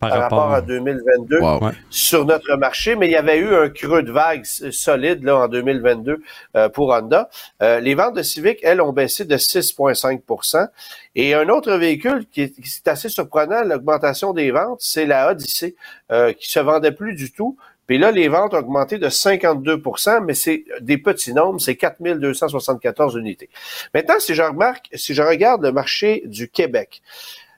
[0.09, 1.63] par, Par rapport, rapport- à 2022 Wow.
[1.65, 1.71] Ouais.
[1.89, 5.47] sur notre marché, mais il y avait eu un creux de vague solide là, en
[5.47, 6.21] 2022
[6.55, 7.29] euh, pour Honda.
[7.61, 10.67] Euh, les ventes de Civic, elles, ont baissé de 6,5%
[11.15, 15.29] Et un autre véhicule qui est, qui est assez surprenant, l'augmentation des ventes, c'est la
[15.31, 15.75] Odyssey,
[16.11, 17.57] euh, qui se vendait plus du tout.
[17.87, 23.15] Puis là, les ventes ont augmenté de 52% mais c'est des petits nombres, c'est 4274
[23.15, 23.49] unités.
[23.93, 27.01] Maintenant, si je remarque, si je regarde le marché du Québec,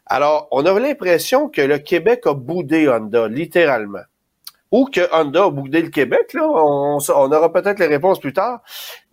[0.09, 3.99] alors, on a l'impression que le Québec a boudé Honda, littéralement.
[4.71, 6.43] Ou que Honda a boudé le Québec, là.
[6.45, 8.59] On, on aura peut-être les réponses plus tard.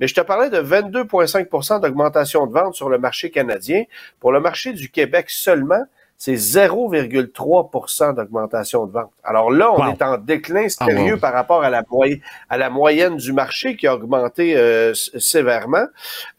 [0.01, 3.85] Mais je te parlais de 22,5% d'augmentation de vente sur le marché canadien.
[4.19, 5.85] Pour le marché du Québec seulement,
[6.17, 9.11] c'est 0,3% d'augmentation de vente.
[9.23, 9.93] Alors là, on Wow.
[9.93, 13.77] est en déclin Ah, sérieux par rapport à la, moy- à la moyenne du marché
[13.77, 15.87] qui a augmenté euh, sévèrement.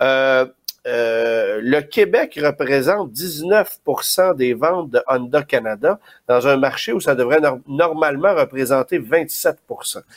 [0.01, 0.45] Euh,
[0.87, 7.15] euh, le Québec représente 19% des ventes de Honda Canada dans un marché où ça
[7.15, 9.57] devrait nor- normalement représenter 27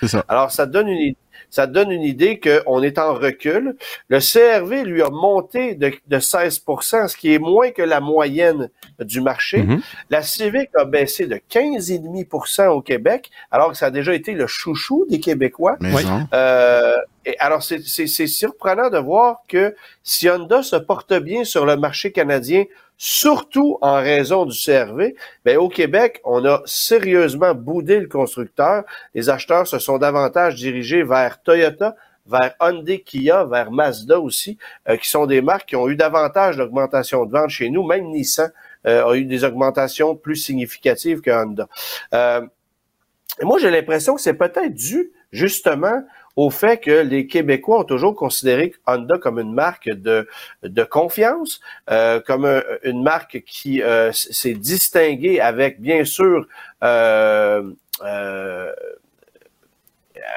[0.00, 0.24] C'est ça.
[0.28, 1.14] Alors, ça donne une,
[1.50, 3.76] ça donne une idée qu'on est en recul.
[4.08, 8.70] Le CRV, lui, a monté de, de 16% ce qui est moins que la moyenne
[9.00, 9.62] du marché.
[9.62, 9.80] Mhm.
[10.10, 14.46] La Civic a baissé de 15,5% au Québec, alors que ça a déjà été le
[14.46, 15.76] chouchou des Québécois.
[15.80, 16.02] Oui.
[16.34, 21.44] Euh, et alors, c'est- c'est c'est surprenant de voir que si Honda se porte bien
[21.44, 22.64] sur le marché canadien,
[22.98, 28.84] surtout en raison du CRV, ben, au Québec, on a sérieusement boudé le constructeur.
[29.14, 31.96] Les acheteurs se sont davantage dirigés vers Toyota,
[32.26, 36.56] vers Hyundai, Kia, vers Mazda aussi, euh, qui sont des marques qui ont eu davantage
[36.56, 37.86] d'augmentation de vente chez nous.
[37.86, 38.52] Même Nissan
[38.84, 41.68] a eu des augmentations plus significatives que Honda.
[42.12, 46.02] et moi, j'ai l'impression que c'est peut-être dû justement
[46.38, 50.28] au fait que les Québécois ont toujours considéré Honda comme une marque de,
[50.62, 51.60] de confiance,
[51.90, 52.46] euh, comme
[52.84, 56.46] une marque qui euh, s'est distinguée avec, bien sûr,
[56.84, 57.72] euh,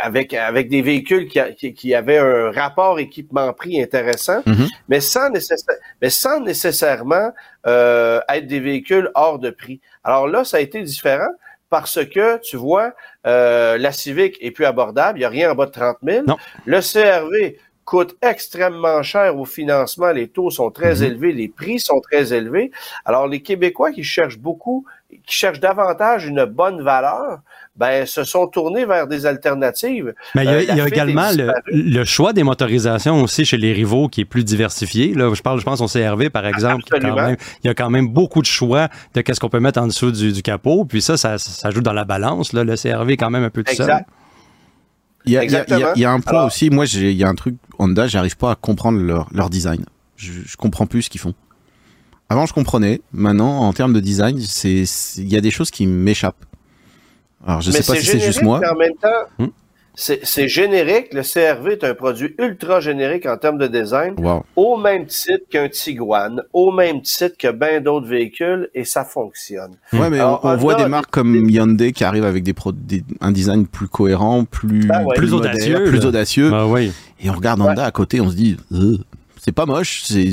[0.01, 4.69] avec, avec des véhicules qui, qui, avaient un rapport équipement-prix intéressant, mm-hmm.
[4.89, 5.29] mais, sans
[6.01, 7.31] mais sans nécessairement
[7.63, 9.81] être des véhicules hors de prix.
[10.03, 11.29] Alors là, ça a été différent
[11.69, 12.93] parce que, tu vois,
[13.27, 16.25] euh, la Civic est plus abordable, il n'y a rien en bas de 30 000.
[16.65, 21.03] Le CRV coûte extrêmement cher au financement, les taux sont très mhm.
[21.03, 22.71] élevés, les prix sont très élevés.
[23.05, 24.85] Alors, les Québécois qui cherchent beaucoup,
[25.25, 27.39] qui cherchent davantage une bonne valeur,
[27.75, 30.13] ben, se sont tournés vers des alternatives.
[30.35, 31.29] Mais il y a, euh, également
[31.67, 35.13] le, choix des motorisations aussi chez les rivaux qui est plus diversifié.
[35.13, 36.83] Là, je parle, je pense au CRV, par exemple.
[36.93, 40.11] Il y, a quand même, beaucoup de choix de qu'est-ce qu'on peut mettre en dessous
[40.11, 40.85] du, capot.
[40.85, 41.37] Puis ça, ça,
[41.71, 42.53] joue dans la balance.
[42.53, 42.63] Là.
[42.63, 44.05] Le CRV est quand même un peu tout seul.
[45.25, 45.37] Il y,
[46.05, 46.69] a, un point aussi.
[46.69, 48.99] Moi, il y a un truc, Honda, j'arrive pas à comprendre
[49.31, 49.85] leur, design.
[50.15, 51.33] Je, je comprends plus ce qu'ils font.
[52.31, 53.01] Avant, je comprenais.
[53.11, 56.45] Maintenant, en termes de design, il y a des choses qui m'échappent.
[57.45, 58.61] Alors, je sais pas si c'est juste moi.
[58.71, 59.47] En même temps, hmm?
[59.95, 61.11] c'est générique.
[61.11, 64.15] Le CRV est un produit ultra générique en termes de design,
[64.55, 69.75] au même titre qu'un Tiguan, au même titre que bien d'autres véhicules, et ça fonctionne.
[69.91, 72.55] Ouais, mais on, voit des marques comme Hyundai qui arrivent avec des,
[73.19, 76.49] un design plus cohérent, plus, ben plus audacieux, plus audacieux.
[76.67, 76.93] Oui.
[77.19, 78.99] Et on regarde Honda à côté, on se dit, euh,
[79.37, 80.29] c'est pas moche, c'est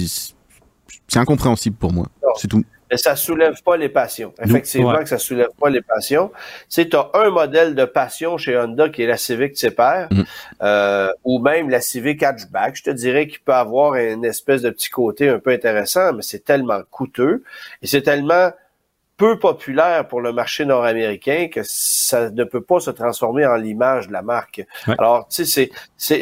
[1.17, 2.07] incompréhensible pour moi.
[2.37, 4.33] C'est tout mais ça soulève pas les passions.
[4.43, 6.31] Effectivement que ça soulève pas les passions.
[6.71, 10.23] Tu sais, as un modèle de passion chez Honda qui est la Civic Type mm.
[10.63, 12.77] euh, ou même la Civic Hatchback.
[12.77, 16.23] Je te dirais qu'il peut avoir une espèce de petit côté un peu intéressant, mais
[16.23, 17.43] c'est tellement coûteux
[17.83, 18.51] et c'est tellement
[19.17, 24.09] peu populaire pour le marché nord-américain que ça ne peut pas se transformer en l'image
[24.09, 24.65] de la marque.
[24.97, 26.21] Alors, tu sais, c'est,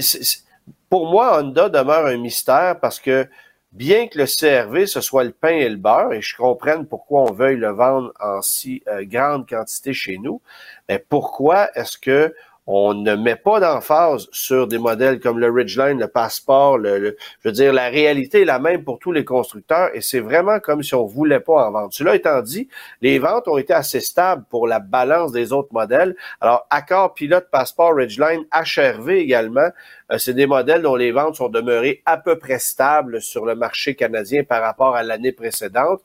[0.89, 3.29] pour moi, Honda demeure un mystère parce que
[3.77, 7.23] bien que le CRV, ce soit le pain et le beurre, et je comprenne pourquoi
[7.23, 10.41] on veuille le vendre en si euh, grande quantité chez nous,
[10.89, 12.35] mais pourquoi est-ce que
[12.67, 17.49] on ne met pas d'emphase sur des modèles comme le Ridgeline, le Passport, le, je
[17.49, 20.83] veux dire, la réalité est la même pour tous les constructeurs et c'est vraiment comme
[20.83, 21.93] si on voulait pas en vendre.
[21.93, 22.69] Cela étant dit,
[23.03, 26.17] les ventes ont été assez stables pour la balance des autres modèles.
[26.41, 29.69] Alors, Accord, Pilote, Passport, Ridgeline, HRV également,
[30.11, 33.55] euh, c'est des modèles dont les ventes sont demeurées à peu près stables sur le
[33.55, 36.03] marché canadien par rapport à l'année précédente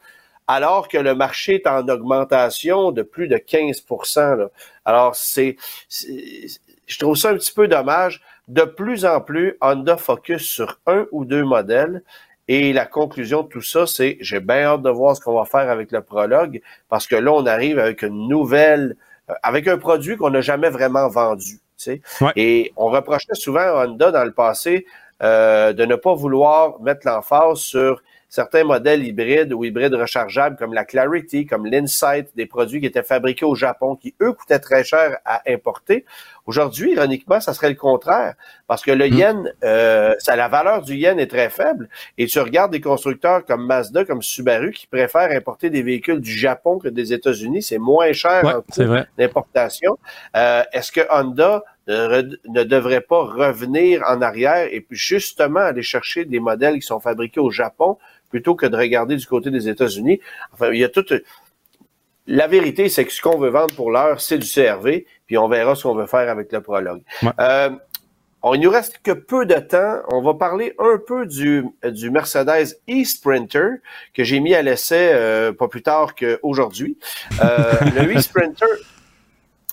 [0.52, 4.50] alors que le marché est en augmentation de plus de 15%
[4.84, 5.56] Alors, c'est,
[5.90, 8.22] je trouve ça un petit peu dommage.
[8.50, 12.04] De plus en plus, Honda focus sur un ou deux modèles.
[12.50, 15.46] Et la conclusion de tout ça, c'est j'ai bien hâte de voir ce qu'on va
[15.46, 18.98] faire avec le prologue, parce que là, on arrive avec une nouvelle,
[19.30, 21.60] euh, avec un produit qu'on n'a jamais vraiment vendu.
[21.78, 22.02] Tu sais?
[22.36, 24.86] Et on reprochait souvent à Honda dans le passé
[25.24, 28.02] euh, de ne pas vouloir mettre l'emphase sur
[28.32, 33.04] certains modèles hybrides ou hybrides rechargeables comme la Clarity, comme l'Insight, des produits qui étaient
[33.04, 36.06] fabriqués au Japon, qui eux coûtaient très cher à importer.
[36.46, 38.36] Aujourd'hui, ironiquement, ça serait le contraire,
[38.68, 39.14] parce que le hmm.
[39.14, 43.46] yen, euh, ça, la valeur du yen est très faible, et tu regardes des constructeurs
[43.46, 47.80] comme Mazda, comme Subaru, qui préfèrent importer des véhicules du Japon que des États-Unis, c'est
[47.80, 49.98] moins cher en coût d'importation.
[50.38, 56.26] Euh, Est-ce que Honda ne, devrait pas revenir en arrière et puis justement aller chercher
[56.26, 57.98] des modèles qui sont fabriqués au Japon
[58.32, 60.20] plutôt que de regarder du côté des États-Unis.
[60.54, 61.14] Enfin, il y a toute...
[62.28, 65.48] La vérité, c'est que ce qu'on veut vendre pour l'heure, c'est du CRV, puis on
[65.48, 67.02] verra ce qu'on veut faire avec le prologue.
[67.40, 67.72] Euh,
[68.44, 70.00] on, il nous reste que peu de temps.
[70.12, 73.82] On va parler un peu du, du Mercedes e-Sprinter
[74.14, 76.98] que j'ai mis à l'essai euh, pas plus tard qu'aujourd'hui.
[77.44, 78.68] Euh, le e-Sprinter,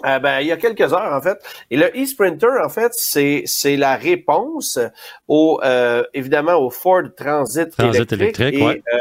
[0.05, 1.39] euh, ben, il y a quelques heures, en fait.
[1.71, 4.79] Et le e-Sprinter, en fait, c'est, c'est la réponse
[5.27, 8.99] au, euh, évidemment, au Ford Transit, électrique, et euh,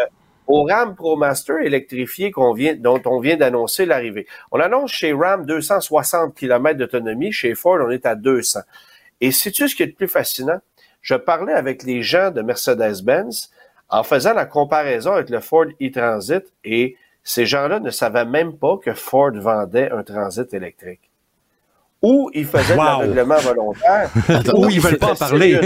[0.48, 4.26] au Ram ProMaster électrifié qu'on vient, dont on vient d'annoncer l'arrivée.
[4.52, 7.32] On annonce chez Ram 260 km d'autonomie.
[7.32, 8.62] Chez Ford, on est à 200.
[9.22, 10.60] Et sais-tu ce qui est le plus fascinant?
[11.02, 13.52] Je parlais avec les gens de Mercedes-Benz
[13.90, 18.78] en faisant la comparaison avec le Ford e-Transit et ces gens-là ne savaient même pas
[18.78, 21.12] que Ford vendait un transit électrique.
[22.02, 24.10] Ou ils faisaient de l'aveuglement volontaire.
[24.56, 25.60] ou ils veulent pas en parler.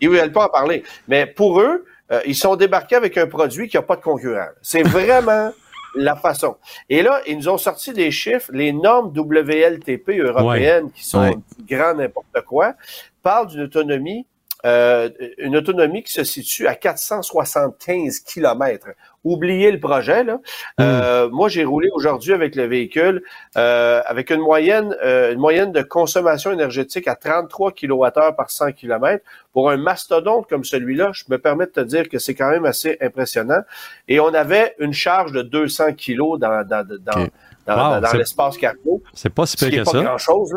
[0.00, 0.82] ils veulent pas en parler.
[1.06, 4.48] Mais pour eux, euh, ils sont débarqués avec un produit qui n'a pas de concurrent.
[4.62, 5.52] C'est vraiment
[5.94, 6.56] la façon.
[6.88, 8.50] Et là, ils nous ont sorti des chiffres.
[8.52, 12.74] Les normes WLTP européennes, qui sont grand n'importe quoi,
[13.22, 14.26] parlent d'une autonomie
[14.64, 15.08] euh,
[15.38, 18.88] une autonomie qui se situe à 475 km.
[19.24, 20.24] Oubliez le projet.
[20.24, 20.40] Là.
[20.80, 23.22] Euh, moi, j'ai roulé aujourd'hui avec le véhicule
[23.56, 29.24] euh, avec une moyenne, une moyenne de consommation énergétique à 33 kWh par 100 km.
[29.52, 32.64] Pour un mastodonte comme celui-là, je me permets de te dire que c'est quand même
[32.64, 33.62] assez impressionnant.
[34.08, 37.28] Et on avait une charge de 200 kg dans, dans, dans,
[37.66, 39.02] dans, dans l'espace cargo.
[39.14, 40.02] C'est pas si peu que pas ça.
[40.02, 40.54] grand-chose.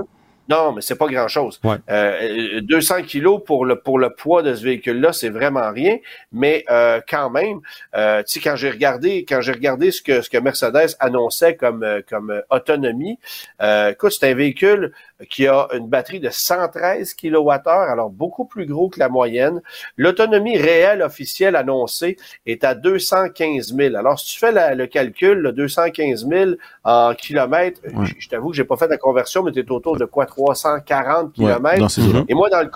[0.47, 1.59] Non, mais c'est pas grand-chose.
[1.63, 1.77] Ouais.
[1.89, 5.97] Euh, 200 kilos pour le pour le poids de ce véhicule-là, c'est vraiment rien.
[6.31, 7.61] Mais euh, quand même,
[7.95, 11.55] euh, tu sais, quand j'ai regardé quand j'ai regardé ce que ce que Mercedes annonçait
[11.55, 13.17] comme euh, comme autonomie,
[13.61, 14.93] euh, écoute, c'est un véhicule
[15.30, 19.61] qui a une batterie de 113 kWh, alors beaucoup plus gros que la moyenne.
[19.95, 23.95] L'autonomie réelle officielle annoncée est à 215 000.
[23.95, 26.51] Alors, si tu fais le calcul, le 215 000
[26.84, 28.05] en kilomètres, Ouais.
[28.05, 30.26] je, je t'avoue que j'ai pas fait la conversion, mais tu es autour de quoi?
[30.26, 31.89] 340 Ouais, kilomètres?
[32.28, 32.70] Et moi, dans le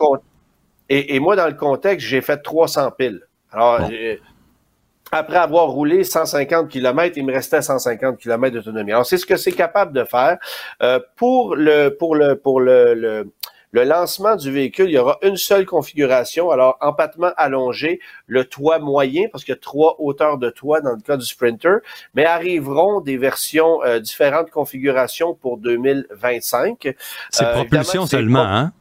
[0.91, 3.21] et, et moi, dans le contexte, j'ai fait 300 piles.
[3.51, 3.89] Alors, Bon.
[5.11, 8.91] Après avoir roulé 150 km, il me restait 150 km d'autonomie.
[8.91, 10.37] Alors, c'est ce que c'est capable de faire.
[10.81, 13.31] Euh, pour le pour le pour le, le
[13.71, 16.49] le lancement du véhicule, il y aura une seule configuration.
[16.49, 20.93] Alors, empattement allongé, le toit moyen, parce qu'il y a trois hauteurs de toit dans
[20.93, 21.77] le cas du Sprinter,
[22.15, 26.95] mais arriveront des versions euh, différentes configurations pour 2025.
[27.29, 28.71] C'est Euh, propulsion seulement, hein?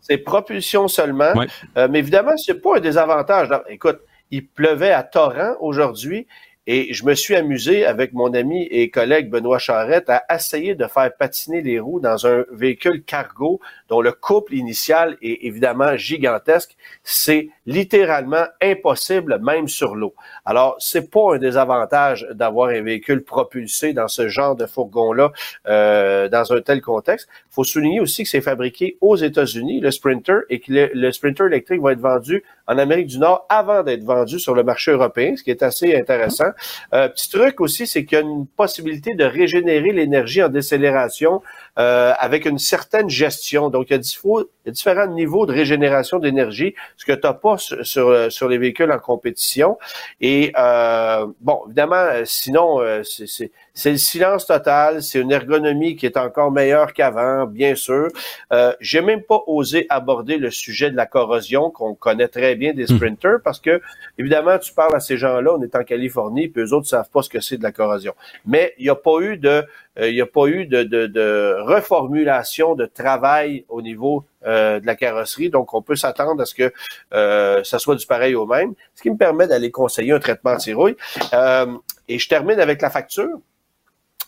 [0.00, 1.32] C'est propulsion seulement.
[1.34, 1.46] Ouais.
[1.76, 3.48] Euh, mais évidemment, c'est pas un désavantage.
[3.68, 4.00] Écoute,
[4.30, 6.26] il pleuvait à torrent aujourd'hui
[6.66, 10.86] et je me suis amusé avec mon ami et collègue Benoît Charrette à essayer de
[10.86, 16.76] faire patiner les roues dans un véhicule cargo dont le couple initial est évidemment gigantesque.
[17.02, 20.14] C'est littéralement impossible même sur l'eau.
[20.44, 25.32] Alors, c'est pas un désavantage d'avoir un véhicule propulsé dans ce genre de fourgon-là
[25.66, 27.28] euh, dans un tel contexte.
[27.48, 31.80] Faut souligner aussi que c'est fabriqué aux États-Unis, le Sprinter, et que le Sprinter électrique
[31.80, 35.42] va être vendu en Amérique du Nord avant d'être vendu sur le marché européen, ce
[35.42, 36.50] qui est assez intéressant.
[36.94, 41.42] Euh, petit truc aussi, c'est qu'il y a une possibilité de régénérer l'énergie en décélération
[41.78, 43.70] euh, avec une certaine gestion.
[43.70, 47.12] Donc, il y, a diffo- il y a différents niveaux de régénération d'énergie, ce que
[47.12, 49.78] tu n'as pas sur, sur, sur les véhicules en compétition.
[50.20, 55.96] Et euh, bon, évidemment, euh, sinon, euh, c'est- c'est le silence total, c'est une ergonomie
[55.96, 58.08] qui est encore meilleure qu'avant, bien sûr.
[58.52, 62.72] Euh, J'ai même pas osé aborder le sujet de la corrosion qu'on connaît très bien
[62.74, 63.80] des sprinters parce que,
[64.18, 67.22] évidemment, tu parles à ces gens-là, on est en Californie, puis eux autres savent pas
[67.22, 68.12] ce que c'est de la corrosion.
[68.44, 69.64] Mais il n'y a pas eu de, euh,
[70.08, 74.86] il y a pas eu de, de, de reformulation de travail au niveau euh, de
[74.86, 76.72] la carrosserie, donc on peut s'attendre à ce que
[77.12, 80.52] euh, ça soit du pareil au même, ce qui me permet d'aller conseiller un traitement
[80.52, 80.96] anti-rouille.
[81.34, 81.66] Euh,
[82.08, 83.28] et je termine avec la facture.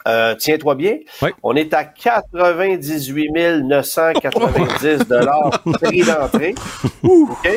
[0.09, 1.31] Euh, Tiens-toi bien, Oui.
[1.45, 3.31] on est à 98
[3.63, 6.55] 990 dollars prix d'entrée.
[7.05, 7.49] OK?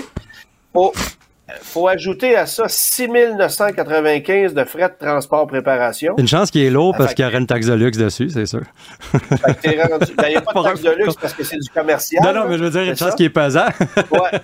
[1.61, 6.15] Faut ajouter à ça 6 995 de frais de transport préparation.
[6.17, 8.45] Une chance qu'il est lourd parce qu'il y aurait une taxe de luxe dessus, c'est
[8.45, 8.61] sûr.
[9.11, 9.19] Fait
[9.53, 11.57] que t'es rendu- ben, Il n'y a pas de taxe de luxe parce que c'est
[11.57, 12.23] du commercial.
[12.23, 13.15] Non, non, mais je veux dire, une chance ça?
[13.15, 13.65] qu'il est pesant.
[14.11, 14.39] Ouais,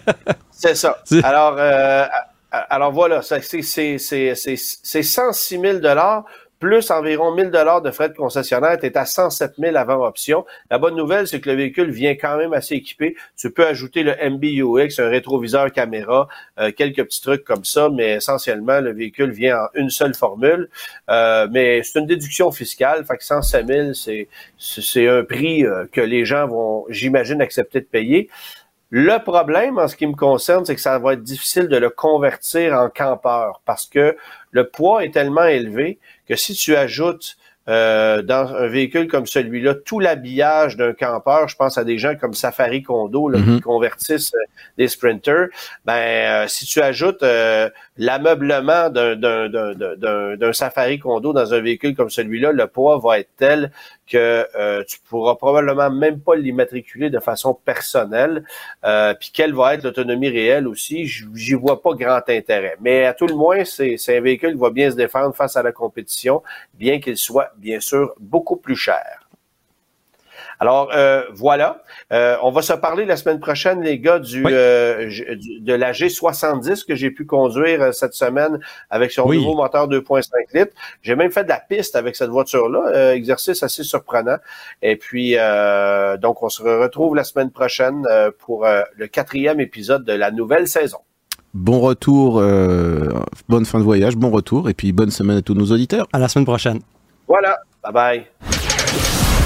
[0.51, 0.97] c'est ça.
[1.23, 2.05] Alors, euh,
[2.69, 3.97] alors voilà, c'est c'est c'est
[4.35, 6.25] c'est c'est 106 000 dollars
[6.61, 8.77] plus environ 1000 dollars de frais de concessionnaire.
[8.79, 10.45] Tu es à 107 000 avant option.
[10.69, 13.17] La bonne nouvelle, c'est que le véhicule vient quand même assez équipé.
[13.35, 16.27] Tu peux ajouter le MBUX, un rétroviseur caméra,
[16.59, 20.69] euh, quelques petits trucs comme ça, mais essentiellement, le véhicule vient en une seule formule.
[21.09, 26.01] Euh, mais c'est une déduction fiscale, fait que 107 000, c'est un prix euh, que
[26.01, 28.29] les gens vont, j'imagine, accepter de payer.
[28.93, 31.89] Le problème, en ce qui me concerne, c'est que ça va être difficile de le
[31.89, 34.17] convertir en campeur parce que
[34.51, 37.37] le poids est tellement élevé que si tu ajoutes
[37.69, 42.15] euh, dans un véhicule comme celui-là tout l'habillage d'un campeur, je pense à des gens
[42.15, 43.55] comme Safari Condo là, Mhm.
[43.55, 44.43] qui convertissent euh,
[44.77, 45.47] des sprinters,
[45.85, 52.51] ben euh, si tu ajoutes euh, l'ameublement d'un- Safari Condo dans un véhicule comme celui-là,
[52.51, 53.71] le poids va être tel
[54.07, 58.43] que euh, tu pourras probablement même pas l'immatriculer de façon personnelle.
[58.83, 62.75] Euh, puis quelle va être l'autonomie réelle aussi, j'y vois pas grand intérêt.
[62.81, 65.63] Mais à tout le moins, c'est un véhicule qui va bien se défendre face à
[65.63, 69.27] la compétition, bien qu'il soit bien sûr beaucoup plus cher.
[70.63, 71.81] Alors euh, voilà,
[72.13, 74.51] Euh, on va se parler la semaine prochaine, les gars, du, Oui.
[74.53, 78.59] euh, du- de la G70 que j'ai pu conduire euh, cette semaine
[78.89, 79.37] avec son Oui.
[79.37, 80.73] nouveau moteur 2.5 litres.
[81.01, 84.37] J'ai même fait de la piste avec cette voiture-là, euh, exercice assez surprenant.
[84.81, 89.59] Et puis euh, donc on se retrouve la semaine prochaine euh, pour euh, le quatrième
[89.61, 90.99] épisode de la nouvelle saison.
[91.53, 93.09] Bon retour, euh,
[93.49, 96.07] bonne fin de voyage, bon retour, et puis bonne semaine à tous nos auditeurs.
[96.13, 96.79] À la semaine prochaine.
[97.27, 98.60] Voilà, bye bye.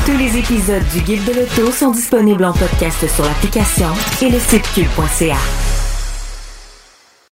[0.05, 3.87] Tous les épisodes du Guide de l'auto sont disponibles en podcast sur l'application
[4.21, 5.64] et le site cube.ca.